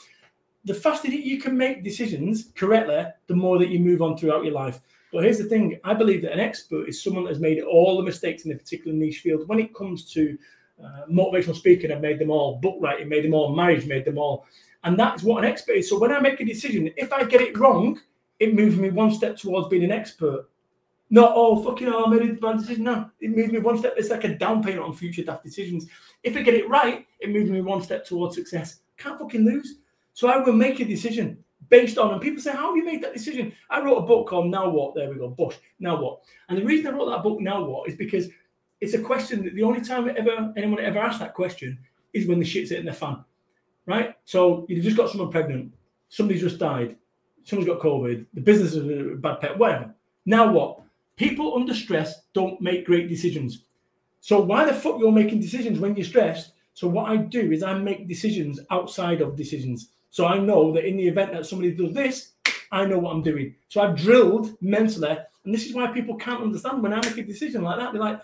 [0.66, 4.44] the faster that you can make decisions correctly, the more that you move on throughout
[4.44, 4.80] your life.
[5.14, 7.98] But here's the thing: I believe that an expert is someone that has made all
[7.98, 9.48] the mistakes in a particular niche field.
[9.48, 10.38] When it comes to
[10.84, 12.60] uh, motivational speaking, I've made them all.
[12.66, 13.56] Book writing, made them all.
[13.56, 14.46] Marriage, made them all.
[14.84, 15.90] And that's what an expert is.
[15.90, 18.00] So when I make a decision, if I get it wrong,
[18.40, 20.48] it moves me one step towards being an expert.
[21.10, 22.84] Not oh fucking hell, I made a bad decision.
[22.84, 23.94] No, it moves me one step.
[23.98, 25.88] It's like a down payment on future daft decisions.
[26.24, 28.82] If I get it right, it moves me one step towards success.
[28.98, 29.80] Can't fucking lose.
[30.14, 32.12] So I will make a decision based on.
[32.12, 34.70] And people say, "How have you made that decision?" I wrote a book called "Now
[34.70, 35.30] What." There we go.
[35.30, 35.56] Bush.
[35.80, 36.22] Now what?
[36.50, 38.28] And the reason I wrote that book, "Now What," is because
[38.82, 41.80] it's a question that the only time ever anyone ever asked that question
[42.14, 43.24] is when the shit's hitting the fan,
[43.86, 44.16] right?
[44.26, 45.74] So you've just got someone pregnant,
[46.10, 46.98] somebody's just died,
[47.48, 49.94] someone's got COVID, the business is a bad pet, whatever.
[50.26, 50.82] Now what?
[51.16, 53.64] People under stress don't make great decisions.
[54.20, 56.52] So why the fuck you're making decisions when you're stressed?
[56.74, 59.90] So what I do is I make decisions outside of decisions.
[60.10, 62.34] So I know that in the event that somebody does this,
[62.72, 63.56] I know what I'm doing.
[63.70, 67.24] So I've drilled mentally, and this is why people can't understand when I make a
[67.24, 67.94] decision like that.
[67.94, 68.22] They're like,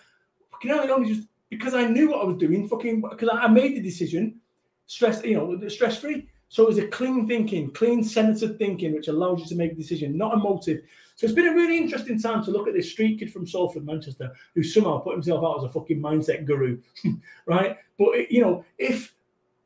[0.51, 3.77] fucking hell, only just because I knew what I was doing, fucking because I made
[3.77, 4.41] the decision,
[4.85, 6.27] stress, you know, stress free.
[6.53, 9.75] So it was a clean thinking, clean centered thinking, which allows you to make a
[9.75, 10.83] decision, not emotive.
[11.15, 13.83] So it's been a really interesting time to look at this street kid from Salford,
[13.83, 16.79] Manchester, who somehow put himself out as a fucking mindset guru,
[17.47, 17.77] right?
[17.97, 19.15] But you know, if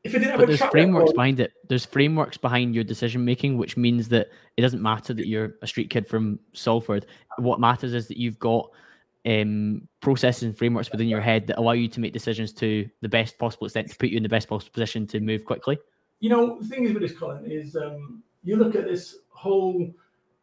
[0.02, 1.52] if it didn't have but there's frameworks record, behind it.
[1.68, 5.66] There's frameworks behind your decision making, which means that it doesn't matter that you're a
[5.66, 7.04] street kid from Salford.
[7.36, 8.70] What matters is that you've got
[9.26, 13.10] um, processes and frameworks within your head that allow you to make decisions to the
[13.10, 15.76] best possible extent to put you in the best possible position to move quickly
[16.20, 19.92] you know, the thing is with this, Colin, is um, you look at this whole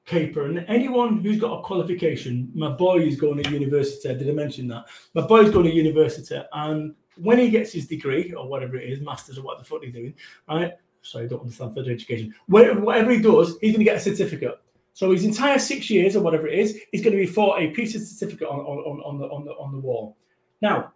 [0.05, 4.13] caper, and anyone who's got a qualification, my boy is going to university.
[4.13, 4.85] Did I mention that?
[5.13, 9.01] My boy's going to university, and when he gets his degree or whatever it is,
[9.01, 10.13] masters or what the fuck he's doing,
[10.49, 10.73] right?
[11.01, 12.33] Sorry, I don't understand further education.
[12.47, 14.59] Whatever, he does, he's going to get a certificate.
[14.93, 17.69] So his entire six years or whatever it is, is going to be for a
[17.71, 20.17] piece of certificate on, on, on, the, on, the, on the wall.
[20.61, 20.93] Now,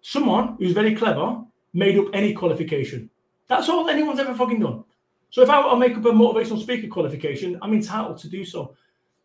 [0.00, 3.10] someone who's very clever made up any qualification.
[3.48, 4.84] That's all anyone's ever fucking done.
[5.30, 8.76] So if I, I'll make up a motivational speaker qualification, I'm entitled to do so.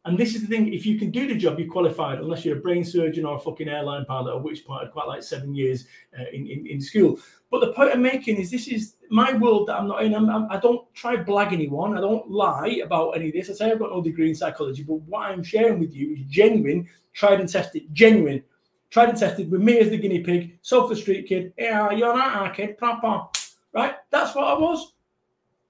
[0.06, 2.58] And this is the thing: if you can do the job, you're qualified, unless you're
[2.58, 5.54] a brain surgeon or a fucking airline pilot, at which point I'd quite like seven
[5.54, 5.86] years
[6.18, 7.20] uh, in, in, in school.
[7.52, 10.16] But the point I'm making is this is my world that I'm not in.
[10.16, 11.98] I'm, I'm, I do not try blag anyone.
[11.98, 13.50] I don't lie about any of this.
[13.50, 16.22] I say I've got no degree in psychology, but what I'm sharing with you is
[16.30, 18.42] genuine, tried and tested, genuine,
[18.90, 21.54] tried and tested with me as the guinea pig, the street kid.
[21.58, 23.28] Yeah, you're not a kid, proper.
[23.74, 23.96] Right?
[24.10, 24.94] That's what I was.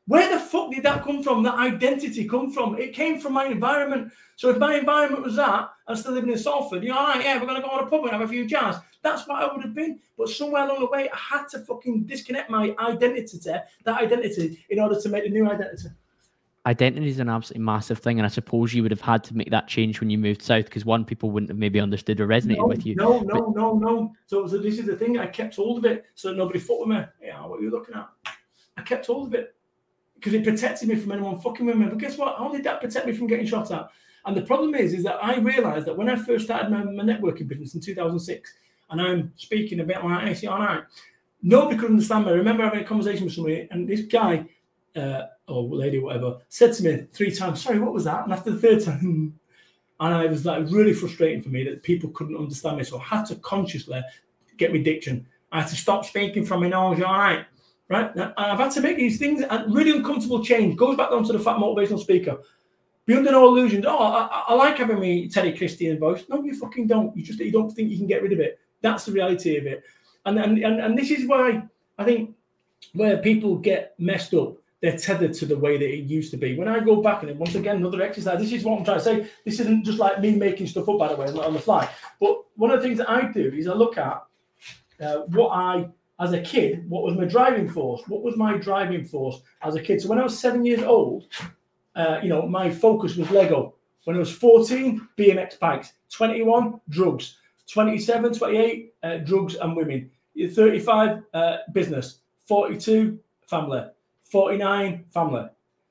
[0.09, 1.43] Where the fuck did that come from?
[1.43, 2.79] That identity come from?
[2.79, 4.11] It came from my environment.
[4.37, 7.39] So if my environment was that, I'm still living in Salford, you're all right, yeah,
[7.39, 8.77] we're to go on a pub and have a few jars.
[9.03, 9.99] That's what I would have been.
[10.17, 13.37] But somewhere along the way, I had to fucking disconnect my identity,
[13.83, 15.89] that identity, in order to make a new identity.
[16.65, 19.49] Identity is an absolutely massive thing, and I suppose you would have had to make
[19.49, 22.57] that change when you moved south because one, people wouldn't have maybe understood or resonated
[22.57, 22.95] no, with you.
[22.95, 23.55] No, no, but...
[23.55, 24.13] no, no.
[24.25, 25.17] So, so this is the thing.
[25.17, 27.03] I kept hold of it so nobody fought with me.
[27.39, 28.09] Yeah, what are you looking at?
[28.77, 29.55] I kept hold of it
[30.15, 31.87] because it protected me from anyone fucking with me.
[31.87, 32.37] But guess what?
[32.37, 33.89] How did that protect me from getting shot at?
[34.25, 37.03] And the problem is, is that I realized that when I first started my, my
[37.03, 38.53] networking business in 2006,
[38.89, 40.83] and I'm speaking a bit like AC all right,
[41.41, 42.31] nobody could understand me.
[42.31, 44.45] I remember having a conversation with somebody, and this guy,
[44.95, 48.25] uh, or lady, whatever, said to me three times, Sorry, what was that?
[48.25, 49.39] And after the third time,
[50.01, 52.83] and I was like really frustrating for me that people couldn't understand me.
[52.83, 54.01] So I had to consciously
[54.57, 55.25] get my diction.
[55.51, 57.45] I had to stop speaking from my nose, all right
[57.89, 58.11] right?
[58.37, 60.77] I've had to make these things really uncomfortable change.
[60.77, 62.37] Goes back down to the fat motivational speaker.
[63.05, 63.85] Be under no illusions.
[63.87, 66.23] Oh, I, I like having me Terry Christian voice.
[66.29, 67.15] No, you fucking don't.
[67.17, 68.59] You just you don't think you can get rid of it.
[68.81, 69.83] That's the reality of it.
[70.25, 71.63] And and and, and this is why
[71.97, 72.35] I think
[72.93, 76.57] where people get messed up they're tethered to the way that it used to be.
[76.57, 79.03] When I go back and once again another exercise, this is what I'm trying to
[79.03, 79.29] say.
[79.43, 81.89] This isn't just like me making stuff up by the way, on the fly.
[82.17, 84.23] But one of the things that I do is I look at
[85.01, 85.89] uh, what I
[86.19, 88.01] as a kid, what was my driving force?
[88.07, 90.01] What was my driving force as a kid?
[90.01, 91.27] So when I was seven years old,
[91.95, 93.75] uh, you know, my focus was Lego.
[94.03, 95.93] When I was 14, BMX bikes.
[96.11, 97.37] 21, drugs.
[97.71, 100.11] 27, 28, uh, drugs and women.
[100.37, 102.19] 35, uh, business.
[102.45, 103.83] 42, family.
[104.23, 105.45] 49, family.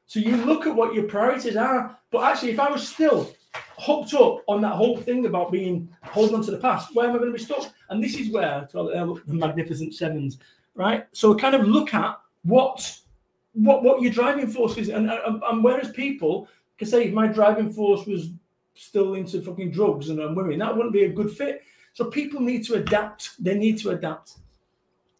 [0.06, 1.98] So you look at what your priorities are.
[2.10, 3.32] But actually, if I was still
[3.78, 6.94] hooked up on that whole thing about being holding on to the past.
[6.94, 7.72] Where am I going to be stuck?
[7.90, 10.38] And this is where uh, the magnificent sevens,
[10.74, 11.06] right?
[11.12, 12.98] So kind of look at what
[13.52, 17.26] what what your driving force is, and and, and whereas people can say if my
[17.26, 18.30] driving force was
[18.74, 21.62] still into fucking drugs and, women, that wouldn't be a good fit.
[21.94, 23.42] So people need to adapt.
[23.42, 24.36] They need to adapt.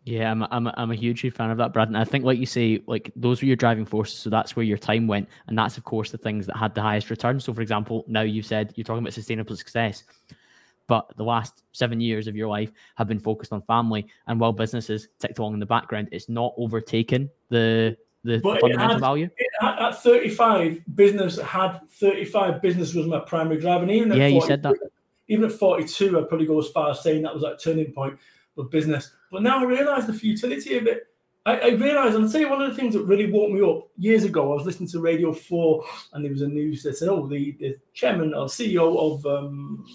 [0.05, 1.89] Yeah, I'm I'm I'm a huge fan of that, Brad.
[1.89, 4.19] And I think, like you say, like those were your driving forces.
[4.19, 5.29] So that's where your time went.
[5.49, 7.41] And that's, of course, the things that had the highest return.
[7.41, 10.05] So, for example, now you said you're talking about sustainable success,
[10.89, 14.09] but the last seven years of your life have been focused on family.
[14.27, 18.95] And while businesses ticked along in the background, it's not overtaken the the but fundamental
[18.95, 19.31] had, value.
[19.61, 23.83] Had, at 35, business had 35 business was my primary drive.
[23.83, 24.75] And even yeah, 40, you said that.
[25.29, 28.19] Even at 42, I'd probably go as far as saying that was like turning point
[28.57, 29.13] of business.
[29.31, 31.05] But now I realise the futility of it.
[31.47, 33.89] I, I realised, I'll tell you one of the things that really woke me up
[33.97, 34.53] years ago.
[34.53, 37.53] I was listening to Radio 4 and there was a news that said, oh, the,
[37.53, 39.87] the chairman or CEO of um,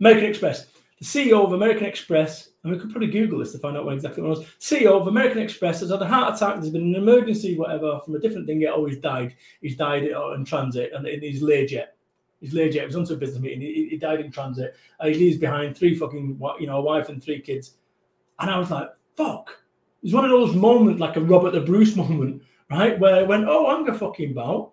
[0.00, 0.66] American Express,
[0.98, 3.94] the CEO of American Express, and we could probably Google this to find out what
[3.94, 4.44] exactly it was.
[4.60, 6.56] CEO of American Express has had a heart attack.
[6.56, 8.60] There's been an emergency, whatever, from a different thing.
[8.60, 9.34] Yet, oh, he's died.
[9.60, 11.88] He's died in transit and in his Learjet.
[12.40, 12.82] He's legit.
[12.82, 13.60] He was onto a business meeting.
[13.60, 14.76] He, he died in transit.
[15.00, 17.76] Uh, he leaves behind three fucking, you know, a wife and three kids.
[18.38, 19.56] And I was like, fuck.
[20.02, 22.98] It's one of those moments, like a Robert the Bruce moment, right?
[22.98, 24.72] Where I went, oh, I'm gonna fucking bow.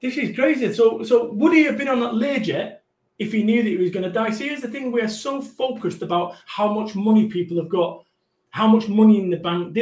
[0.00, 0.72] This is crazy.
[0.74, 2.78] So, so would he have been on that Learjet
[3.18, 4.30] if he knew that he was going to die?
[4.30, 8.04] See, here's the thing: we are so focused about how much money people have got,
[8.50, 9.76] how much money in the bank,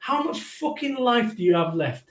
[0.00, 2.10] how much fucking life do you have left?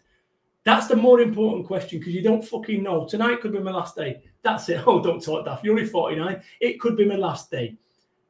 [0.66, 3.06] That's the more important question because you don't fucking know.
[3.08, 4.24] Tonight could be my last day.
[4.41, 4.82] That's it.
[4.88, 5.64] Oh, don't talk daft.
[5.64, 6.41] You're only 49.
[6.60, 7.78] It could be my last day.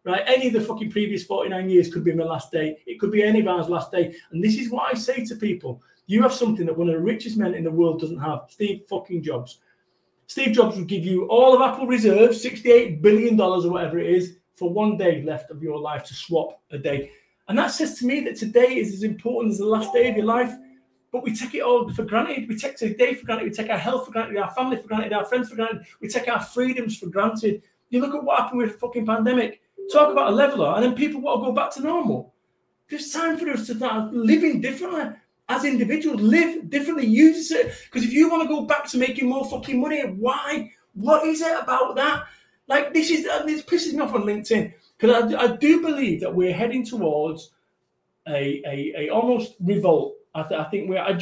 [0.04, 0.22] Right?
[0.28, 2.78] Any of the fucking previous 49 years could be my last day.
[2.86, 4.14] It could be any of ours last day.
[4.32, 5.82] And this is what I say to people.
[6.08, 8.42] You have something that one of the richest men in the world doesn't have.
[8.50, 9.60] Steve fucking Jobs.
[10.28, 14.38] Steve Jobs would give you all of Apple reserves, $68 billion or whatever it is,
[14.56, 17.12] for one day left of your life to swap a day.
[17.48, 20.16] And that says to me that today is as important as the last day of
[20.16, 20.56] your life
[21.16, 22.50] but we take it all for granted.
[22.50, 23.46] We take today for granted.
[23.46, 25.86] We take our health for granted, our family for granted, our friends for granted.
[26.02, 27.64] We take our freedoms for granted.
[27.90, 29.62] You look at what happened with the fucking pandemic.
[29.94, 32.34] Talk about a leveler, and then people want to go back to normal.
[32.90, 35.16] There's time for us to start living differently.
[35.48, 37.74] As individuals live differently, use it.
[37.86, 40.72] Because if you want to go back to making more fucking money, why?
[40.94, 42.26] What is it about that?
[42.68, 46.22] Like this is uh, this pisses me off on LinkedIn because I, I, do believe
[46.22, 47.52] that we're heading towards
[48.28, 50.16] a a, a almost revolt.
[50.34, 51.00] I, th- I think we're.
[51.00, 51.18] I,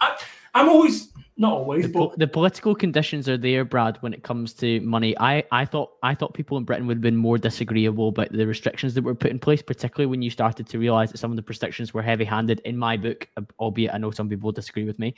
[0.00, 0.18] I,
[0.54, 3.96] I'm always not always, the, but the political conditions are there, Brad.
[4.02, 7.02] When it comes to money, I, I thought I thought people in Britain would have
[7.02, 10.68] been more disagreeable about the restrictions that were put in place, particularly when you started
[10.68, 12.60] to realise that some of the restrictions were heavy-handed.
[12.66, 13.26] In my book,
[13.58, 15.14] albeit I know some people disagree with me,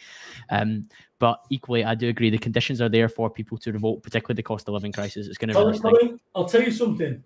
[0.51, 4.37] um, but equally I do agree the conditions are there for people to revolt, particularly
[4.37, 5.27] the cost of living crisis.
[5.27, 5.59] It's going to.
[5.59, 7.21] I'll, I'll tell you something.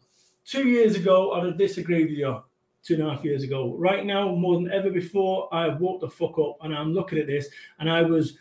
[0.47, 2.41] Two years ago, I'd have disagreed with you
[2.83, 3.75] two and a half years ago.
[3.77, 7.27] Right now, more than ever before, I've woke the fuck up and I'm looking at
[7.27, 7.49] this
[7.81, 8.39] and I was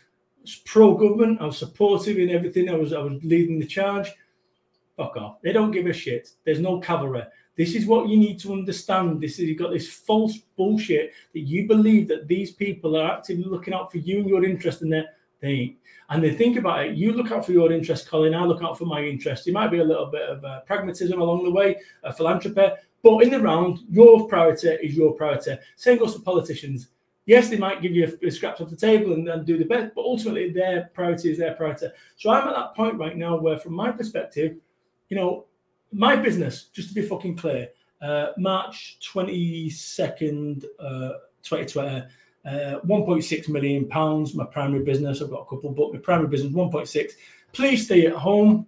[0.54, 1.40] pro government.
[1.40, 2.70] I was supportive in everything.
[2.70, 4.12] I was I was leading the charge.
[4.96, 5.42] Fuck off.
[5.42, 6.30] They don't give a shit.
[6.44, 7.24] There's no cavalry.
[7.56, 9.20] This is what you need to understand.
[9.20, 13.44] This is you've got this false bullshit that you believe that these people are actively
[13.44, 15.06] looking out for you and your interest in their
[15.40, 15.76] they.
[16.08, 16.96] And they think about it.
[16.96, 18.34] You look out for your interest, Colin.
[18.34, 19.48] I look out for my interest.
[19.48, 22.68] It might be a little bit of uh, pragmatism along the way, a philanthropy,
[23.02, 25.56] but in the round, your priority is your priority.
[25.76, 26.88] Same goes for politicians
[27.26, 29.94] yes, they might give you a, a scraps off the table and, do the best,
[29.94, 31.88] but ultimately their priority is their priority.
[32.16, 34.56] So I'm at that point right now where, from my perspective,
[35.08, 35.46] you know,
[35.92, 37.68] my business, just to be fucking clear,
[38.00, 41.12] uh, March 22nd, uh,
[41.42, 42.06] 2020,
[42.44, 45.20] uh, 1.6 million pounds, my primary business.
[45.20, 47.12] I've got a couple, but my primary business, 1.6.
[47.52, 48.66] Please stay at home.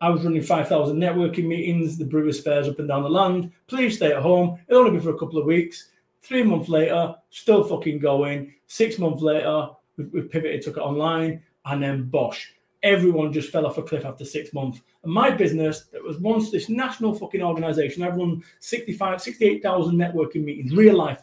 [0.00, 3.50] I was running 5,000 networking meetings, the Brewers Fayres up and down the land.
[3.66, 4.58] Please stay at home.
[4.68, 5.90] It'll only be for a couple of weeks.
[6.22, 8.54] Three months later, still fucking going.
[8.66, 12.48] Six months later, we, we pivoted, took it online, and then Bosch.
[12.82, 14.80] Everyone just fell off a cliff after six months.
[15.02, 20.44] And my business, that was once this national fucking organization, I've run 65, 68,000 networking
[20.44, 21.22] meetings, real life,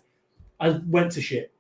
[0.60, 1.54] I went to shit.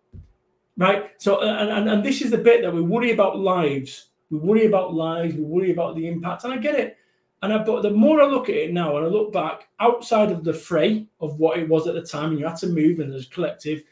[0.77, 1.11] Right?
[1.17, 4.07] So, and, and, and this is the bit that we worry about lives.
[4.29, 6.43] We worry about lives, we worry about the impact.
[6.43, 6.97] And I get it.
[7.41, 10.31] And I, but the more I look at it now and I look back outside
[10.31, 12.99] of the fray of what it was at the time, and you had to move
[12.99, 13.83] and as collective,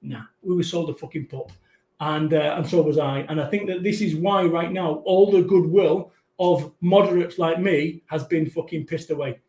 [0.00, 1.52] nah, we were sold a fucking pup.
[2.00, 3.20] And uh, and so was I.
[3.28, 7.60] And I think that this is why right now all the goodwill of moderates like
[7.60, 9.40] me has been fucking pissed away.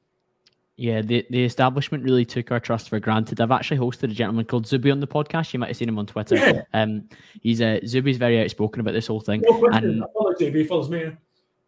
[0.76, 3.42] Yeah, the, the establishment really took our trust for granted.
[3.42, 5.52] I've actually hosted a gentleman called Zuby on the podcast.
[5.54, 6.36] You might have seen him on Twitter.
[6.36, 6.62] Yeah.
[6.74, 7.10] Um,
[7.42, 9.44] he's uh, Zuby's very outspoken about this whole thing.
[9.46, 10.04] No and,
[10.40, 11.12] Zuby, he follows me.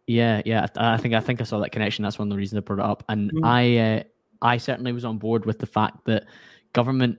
[0.06, 0.66] Yeah, yeah.
[0.76, 2.02] I, I, think I think I saw that connection.
[2.02, 3.04] That's one of the reasons I brought it up.
[3.08, 3.44] And mm.
[3.44, 4.02] I uh,
[4.42, 6.26] I certainly was on board with the fact that
[6.72, 7.18] government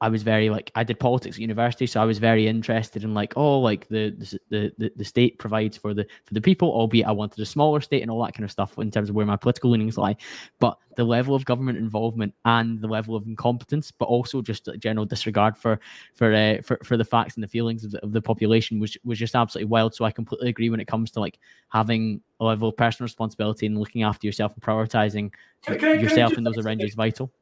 [0.00, 3.14] I was very like I did politics at university, so I was very interested in
[3.14, 4.10] like oh like the
[4.50, 7.80] the the, the state provides for the for the people, albeit I wanted a smaller
[7.80, 10.16] state and all that kind of stuff in terms of where my political leanings lie.
[10.60, 14.76] But the level of government involvement and the level of incompetence, but also just a
[14.76, 15.80] general disregard for
[16.14, 18.98] for uh, for for the facts and the feelings of the, of the population was
[19.02, 19.94] was just absolutely wild.
[19.94, 21.38] So I completely agree when it comes to like
[21.68, 25.32] having a level of personal responsibility and looking after yourself and prioritizing
[25.62, 27.32] can, can yourself in those around you is vital.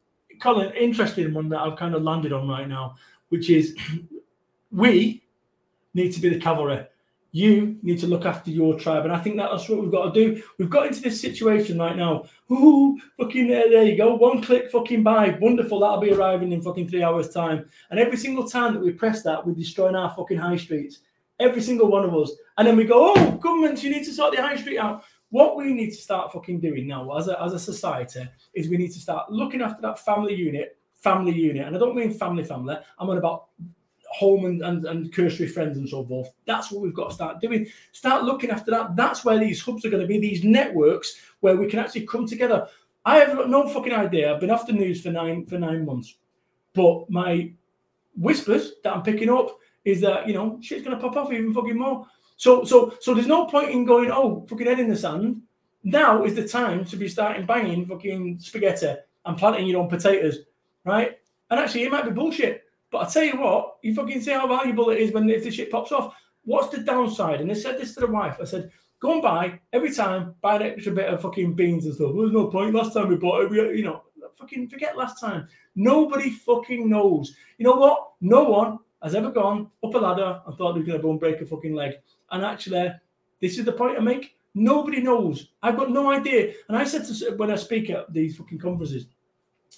[0.45, 2.97] Colin, interesting one that I've kind of landed on right now,
[3.31, 3.75] which is
[4.71, 5.23] we
[5.95, 6.85] need to be the cavalry.
[7.33, 10.21] You need to look after your tribe, and I think that's what we've got to
[10.21, 10.43] do.
[10.59, 12.27] We've got into this situation right now.
[12.53, 14.17] Ooh, fucking there, there you go.
[14.17, 15.39] One click, fucking buy.
[15.41, 15.81] Wonderful.
[15.81, 17.65] That'll be arriving in fucking three hours' time.
[17.89, 20.99] And every single time that we press that, we're destroying our fucking high streets.
[21.41, 22.33] Every single one of us.
[22.59, 25.05] And then we go, oh, governments, you need to sort the high street out.
[25.31, 28.77] What we need to start fucking doing now as a, as a society is we
[28.77, 31.67] need to start looking after that family unit, family unit.
[31.67, 32.77] And I don't mean family, family.
[32.99, 33.47] I'm on about
[34.15, 36.29] home and, and, and cursory friends and so forth.
[36.47, 37.67] That's what we've got to start doing.
[37.91, 38.95] Start looking after that.
[38.95, 42.27] That's where these hubs are going to be, these networks where we can actually come
[42.27, 42.69] together.
[43.05, 44.33] I have no fucking idea.
[44.33, 46.17] I've been off the news for nine for nine months.
[46.75, 47.53] But my
[48.17, 51.79] whispers that I'm picking up is that, you know, shit's gonna pop off even fucking
[51.79, 52.07] more.
[52.37, 55.43] So, so, so there's no point in going, oh, fucking head in the sand.
[55.83, 58.95] Now is the time to be starting banging fucking spaghetti
[59.27, 60.39] and planting your own potatoes,
[60.85, 61.19] right?
[61.51, 64.47] And actually, it might be bullshit, but I tell you what, you fucking see how
[64.47, 66.15] valuable it is when if the shit pops off.
[66.45, 67.41] What's the downside?
[67.41, 68.37] And I said this to the wife.
[68.41, 68.71] I said,
[69.01, 72.13] go and buy every time, buy an extra bit of fucking beans and stuff.
[72.17, 72.75] There's no point.
[72.75, 74.03] Last time we bought it, we, you know,
[74.39, 75.49] fucking forget last time.
[75.75, 77.35] Nobody fucking knows.
[77.59, 78.13] You know what?
[78.21, 81.11] No one has ever gone up a ladder and thought they were going to go
[81.11, 81.95] and break a fucking leg.
[82.31, 82.93] And actually,
[83.41, 84.37] this is the point I make.
[84.55, 85.49] Nobody knows.
[85.63, 86.55] I've got no idea.
[86.69, 89.07] And I said to when I speak at these fucking conferences,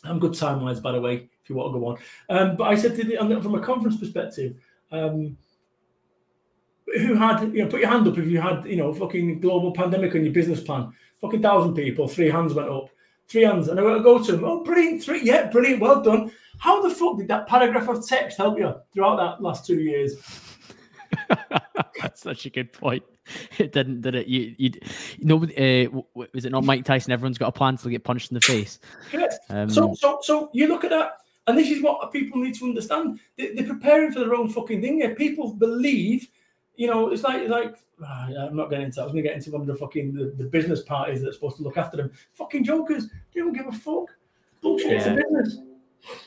[0.05, 1.99] I'm good time wise, by the way, if you want to go on.
[2.29, 4.57] Um, but I said to the, from a conference perspective,
[4.93, 5.37] um,
[6.99, 9.73] who had you know put your hand up if you had you know fucking global
[9.73, 10.93] pandemic on your business plan.
[11.21, 12.91] Fucking thousand people, three hands went up.
[13.29, 13.69] three hands.
[13.69, 14.45] And I went to go to them.
[14.45, 16.31] oh, brilliant, three, yeah, brilliant, well done.
[16.59, 20.15] How the fuck did that paragraph of text help you throughout that last two years?
[22.01, 23.03] That's such a good point.
[23.59, 24.27] It didn't, did it?
[24.27, 24.71] You, you,
[25.21, 25.87] nobody.
[25.87, 26.01] Uh,
[26.33, 27.13] was it not Mike Tyson?
[27.13, 28.79] Everyone's got a plan to get punched in the face.
[29.51, 32.65] Um, so, so, so you look at that, and this is what people need to
[32.67, 33.21] understand.
[33.37, 34.99] They, are preparing for their own fucking thing.
[34.99, 35.15] Here.
[35.15, 36.29] People believe,
[36.77, 38.97] you know, it's like, like oh, I'm not getting into.
[38.97, 39.03] That.
[39.03, 41.37] I was going to get into one of the fucking the, the business parties that's
[41.37, 42.13] supposed to look after them.
[42.33, 43.09] Fucking jokers.
[43.35, 44.07] They don't give a fuck.
[44.61, 44.93] Bullshit.
[44.93, 44.97] Yeah.
[44.97, 45.59] It's a business.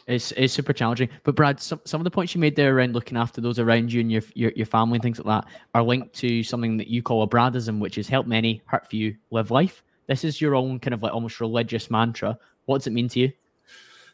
[0.07, 1.09] It's, it's super challenging.
[1.23, 3.91] But Brad, some, some of the points you made there around looking after those around
[3.91, 6.87] you and your, your, your family and things like that are linked to something that
[6.87, 9.83] you call a Bradism, which is help many, hurt few, live life.
[10.07, 12.37] This is your own kind of like almost religious mantra.
[12.65, 13.31] What does it mean to you?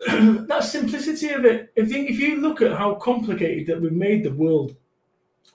[0.48, 1.72] that simplicity of it.
[1.76, 4.76] If you, if you look at how complicated that we've made the world,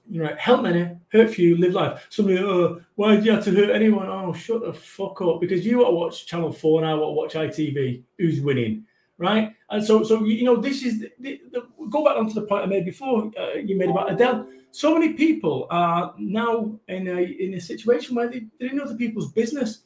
[0.09, 2.07] you know, help many, hurt few, live life.
[2.11, 4.09] Somebody, oh, why did you have to hurt anyone?
[4.09, 5.41] Oh, shut the fuck up.
[5.41, 8.03] Because you want to watch Channel 4 and I want to watch ITV.
[8.19, 8.87] Who's winning?
[9.21, 9.55] Right?
[9.69, 12.65] And so, so you know, this is the, the, the go back onto the point
[12.65, 13.31] I made before.
[13.39, 14.49] Uh, you made about Adele.
[14.73, 18.97] So many people are now in a in a situation where they, they know other
[18.97, 19.83] people's business.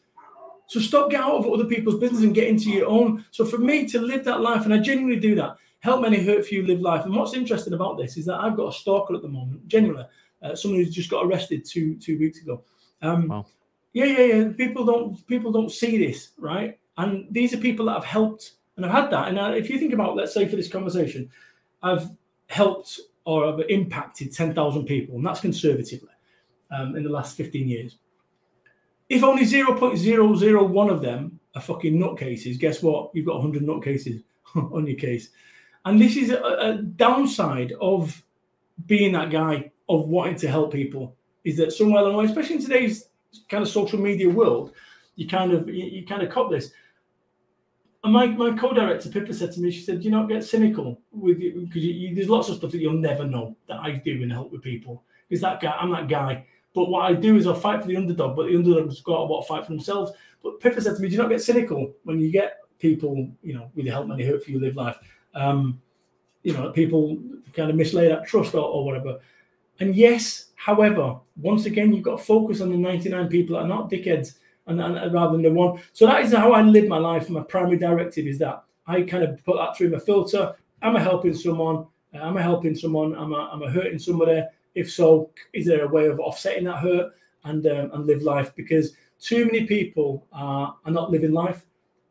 [0.68, 3.24] So stop getting out of other people's business and get into your own.
[3.32, 6.46] So for me to live that life, and I genuinely do that, help many, hurt
[6.46, 7.04] few, live life.
[7.04, 10.06] And what's interesting about this is that I've got a stalker at the moment, genuinely,
[10.42, 12.62] uh, someone who's just got arrested two two weeks ago.
[13.02, 13.46] Um, wow.
[13.92, 14.48] Yeah, yeah, yeah.
[14.56, 16.78] People don't people don't see this, right?
[16.96, 19.28] And these are people that have helped and I've had that.
[19.28, 21.30] And uh, if you think about, let's say for this conversation,
[21.82, 22.10] I've
[22.46, 26.10] helped or I've impacted 10,000 people, and that's conservatively
[26.70, 27.96] um, in the last 15 years.
[29.08, 33.10] If only 0.001 of them are fucking nutcases, guess what?
[33.14, 34.22] You've got 100 nutcases
[34.54, 35.30] on your case.
[35.84, 38.22] And this is a, a downside of
[38.86, 41.14] being that guy, of wanting to help people,
[41.44, 43.08] is that somewhere along the way, especially in today's
[43.48, 44.72] kind of social media world,
[45.16, 46.72] you kind of you, you kind of cop this
[48.04, 51.00] and my, my co-director Pippa said to me, she said, "Do you not get cynical
[51.10, 51.82] with you because
[52.14, 55.02] there's lots of stuff that you'll never know that I do and help with people.
[55.26, 56.44] Because that guy, I'm that guy.
[56.74, 59.24] But what I do is I fight for the underdog, but the underdog's got to
[59.24, 60.12] what fight for themselves.
[60.42, 63.54] But Pippa said to me, "Do you not get cynical when you get people, you
[63.54, 64.98] know, with the help money, hope for you live life?
[65.34, 65.80] Um,
[66.42, 67.18] you know, people
[67.54, 69.18] kind of mislay that trust or, or whatever."
[69.80, 73.68] And yes, however, once again, you've got to focus on the 99 people that are
[73.68, 74.34] not dickheads
[74.66, 75.80] and, and rather than the one.
[75.92, 77.28] So that is how I live my life.
[77.28, 80.54] My primary directive is that I kind of put that through my filter.
[80.82, 81.86] Am I helping someone?
[82.12, 83.16] Am I helping someone?
[83.16, 84.42] Am I, am I hurting somebody?
[84.74, 87.12] If so, is there a way of offsetting that hurt
[87.44, 88.54] and um, and live life?
[88.54, 91.64] Because too many people are, are not living life.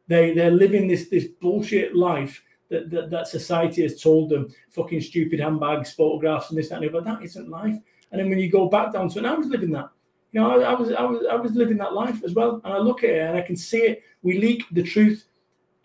[0.08, 4.54] They they're living this this bullshit life that, that, that society has told them.
[4.72, 7.06] Fucking stupid handbags, photographs, and this that and the other.
[7.06, 7.76] That isn't life.
[8.12, 9.90] And then when you go back down to it, I was living that
[10.34, 12.74] you know, I, I, was I was I was living that life as well, and
[12.74, 14.04] I look at it and I can see it.
[14.24, 15.26] We leak the truth,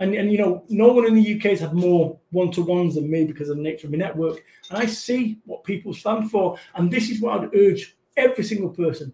[0.00, 2.94] and and you know, no one in the UK has had more one to ones
[2.94, 6.30] than me because of the nature of my network, and I see what people stand
[6.30, 9.12] for, and this is what I'd urge every single person: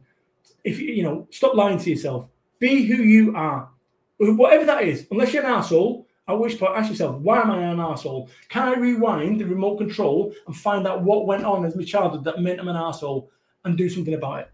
[0.62, 2.28] if you you know, stop lying to yourself,
[2.60, 3.68] be who you are,
[4.18, 5.08] whatever that is.
[5.10, 8.30] Unless you're an asshole, at which point ask yourself, why am I an asshole?
[8.48, 12.24] Can I rewind the remote control and find out what went on as my childhood
[12.24, 13.30] that meant I'm an asshole
[13.64, 14.50] and do something about it?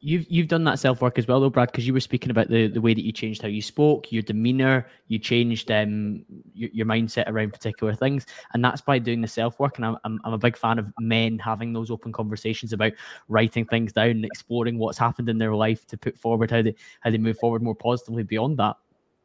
[0.00, 2.48] You've you've done that self work as well, though, Brad, because you were speaking about
[2.48, 6.24] the, the way that you changed how you spoke, your demeanor, you changed um
[6.54, 8.24] your, your mindset around particular things,
[8.54, 9.76] and that's by doing the self work.
[9.76, 12.92] And I'm, I'm I'm a big fan of men having those open conversations about
[13.26, 16.76] writing things down and exploring what's happened in their life to put forward how they
[17.00, 18.76] how they move forward more positively beyond that.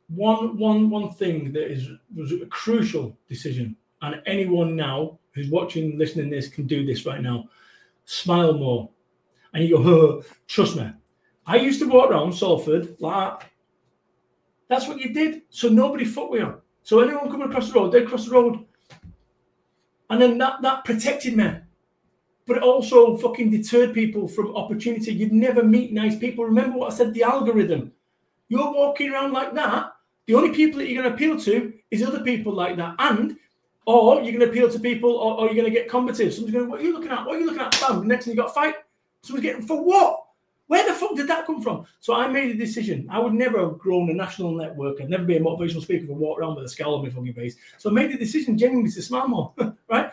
[0.07, 5.99] One one one thing that is was a crucial decision, and anyone now who's watching,
[5.99, 7.47] listening this can do this right now.
[8.05, 8.89] Smile more
[9.53, 10.91] and you go, oh, trust me.
[11.45, 13.49] I used to walk around Salford like that.
[14.69, 15.43] That's what you did.
[15.49, 16.61] So nobody fucked with you.
[16.83, 18.65] So anyone coming across the road, they'd cross the road.
[20.09, 21.55] And then that, that protected me.
[22.45, 25.13] But it also fucking deterred people from opportunity.
[25.13, 26.43] You'd never meet nice people.
[26.43, 27.91] Remember what I said, the algorithm.
[28.49, 29.93] You're walking around like that.
[30.25, 32.95] The only people that you're going to appeal to is other people like that.
[32.99, 33.37] And
[33.85, 36.33] or you're going to appeal to people, or, or you're going to get combative.
[36.33, 37.25] Someone's going, What are you looking at?
[37.25, 37.77] What are you looking at?
[37.81, 38.07] Bam.
[38.07, 38.75] Next thing you got fight.
[39.23, 40.19] So we're getting for what?
[40.67, 41.85] Where the fuck did that come from?
[41.99, 43.07] So I made a decision.
[43.09, 45.01] I would never have grown a national network.
[45.01, 47.33] I'd never be a motivational speaker for walk around with a scowl on my fucking
[47.33, 47.55] face.
[47.77, 49.53] So I made the decision genuinely to smile more,
[49.87, 50.11] right?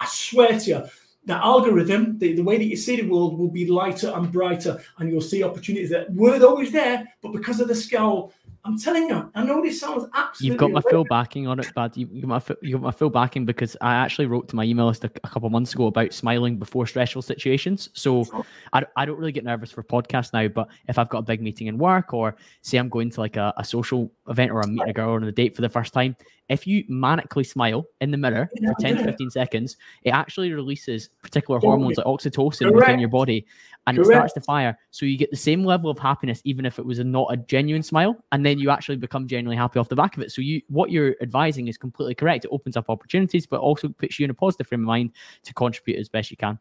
[0.00, 0.84] I swear to you,
[1.24, 4.82] the algorithm, the, the way that you see the world will be lighter and brighter,
[4.98, 8.32] and you'll see opportunities that were always there, but because of the scowl,
[8.68, 10.46] I'm telling you, I know this sounds absolutely.
[10.46, 11.66] You've got my full backing on it.
[11.94, 14.64] You, you, got my, you got my full backing because I actually wrote to my
[14.64, 17.88] email list a, a couple months ago about smiling before stressful situations.
[17.94, 18.26] So
[18.74, 21.40] I, I don't really get nervous for podcasts now, but if I've got a big
[21.40, 24.74] meeting in work or say I'm going to like a, a social event or I'm
[24.74, 26.14] meeting a girl on a date for the first time,
[26.48, 31.10] if you manically smile in the mirror for 10 to 15 seconds, it actually releases
[31.22, 32.74] particular hormones like oxytocin Correct.
[32.74, 33.46] within your body
[33.86, 34.08] and Correct.
[34.08, 34.78] it starts to fire.
[34.90, 37.36] So you get the same level of happiness, even if it was a, not a
[37.36, 40.32] genuine smile, and then you actually become genuinely happy off the back of it.
[40.32, 42.44] So you what you're advising is completely correct.
[42.44, 45.12] It opens up opportunities, but also puts you in a positive frame of mind
[45.44, 46.58] to contribute as best you can.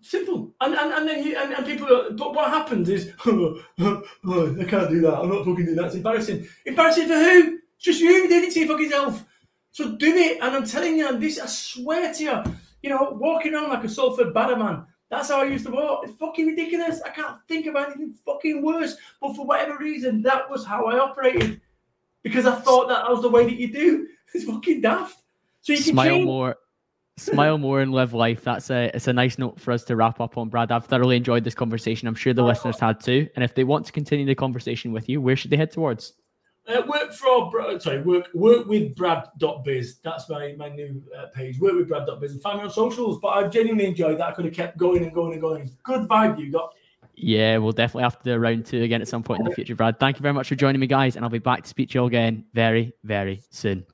[0.00, 0.54] Simple.
[0.60, 3.60] And and, and then you, and, and people but what happens is oh,
[4.26, 5.18] oh, I can't do that.
[5.18, 5.86] I'm not fucking doing that.
[5.86, 6.46] It's embarrassing.
[6.66, 7.58] Embarrassing for who?
[7.76, 9.24] It's just you who did it to your fucking self.
[9.72, 10.38] So do it.
[10.40, 12.42] And I'm telling you, and this, I swear to you,
[12.82, 14.86] you know, walking on like a Salford man.
[15.10, 16.04] That's how I used to walk.
[16.04, 17.00] It's fucking ridiculous.
[17.02, 18.96] I can't think of anything fucking worse.
[19.20, 21.60] But for whatever reason, that was how I operated.
[22.22, 24.08] Because I thought that was the way that you do.
[24.34, 25.22] It's fucking daft.
[25.60, 26.24] So you smile change.
[26.24, 26.56] more.
[27.16, 28.42] Smile more and live life.
[28.42, 30.72] That's a it's a nice note for us to wrap up on, Brad.
[30.72, 32.08] I've thoroughly enjoyed this conversation.
[32.08, 32.46] I'm sure the oh.
[32.46, 33.28] listeners had too.
[33.36, 36.14] And if they want to continue the conversation with you, where should they head towards?
[36.66, 39.98] Uh, work for sorry, work work with Brad.biz.
[40.02, 41.58] That's my my new uh, page.
[41.60, 43.18] Work with Brad.biz and find me on socials.
[43.20, 44.28] But I've genuinely enjoyed that.
[44.28, 45.70] I could have kept going and going and going.
[45.82, 46.74] Good vibe you got.
[47.16, 49.74] Yeah, we'll definitely have to do round two again at some point in the future,
[49.74, 50.00] Brad.
[50.00, 51.94] Thank you very much for joining me, guys, and I'll be back to speak to
[51.94, 53.84] you all again very, very soon.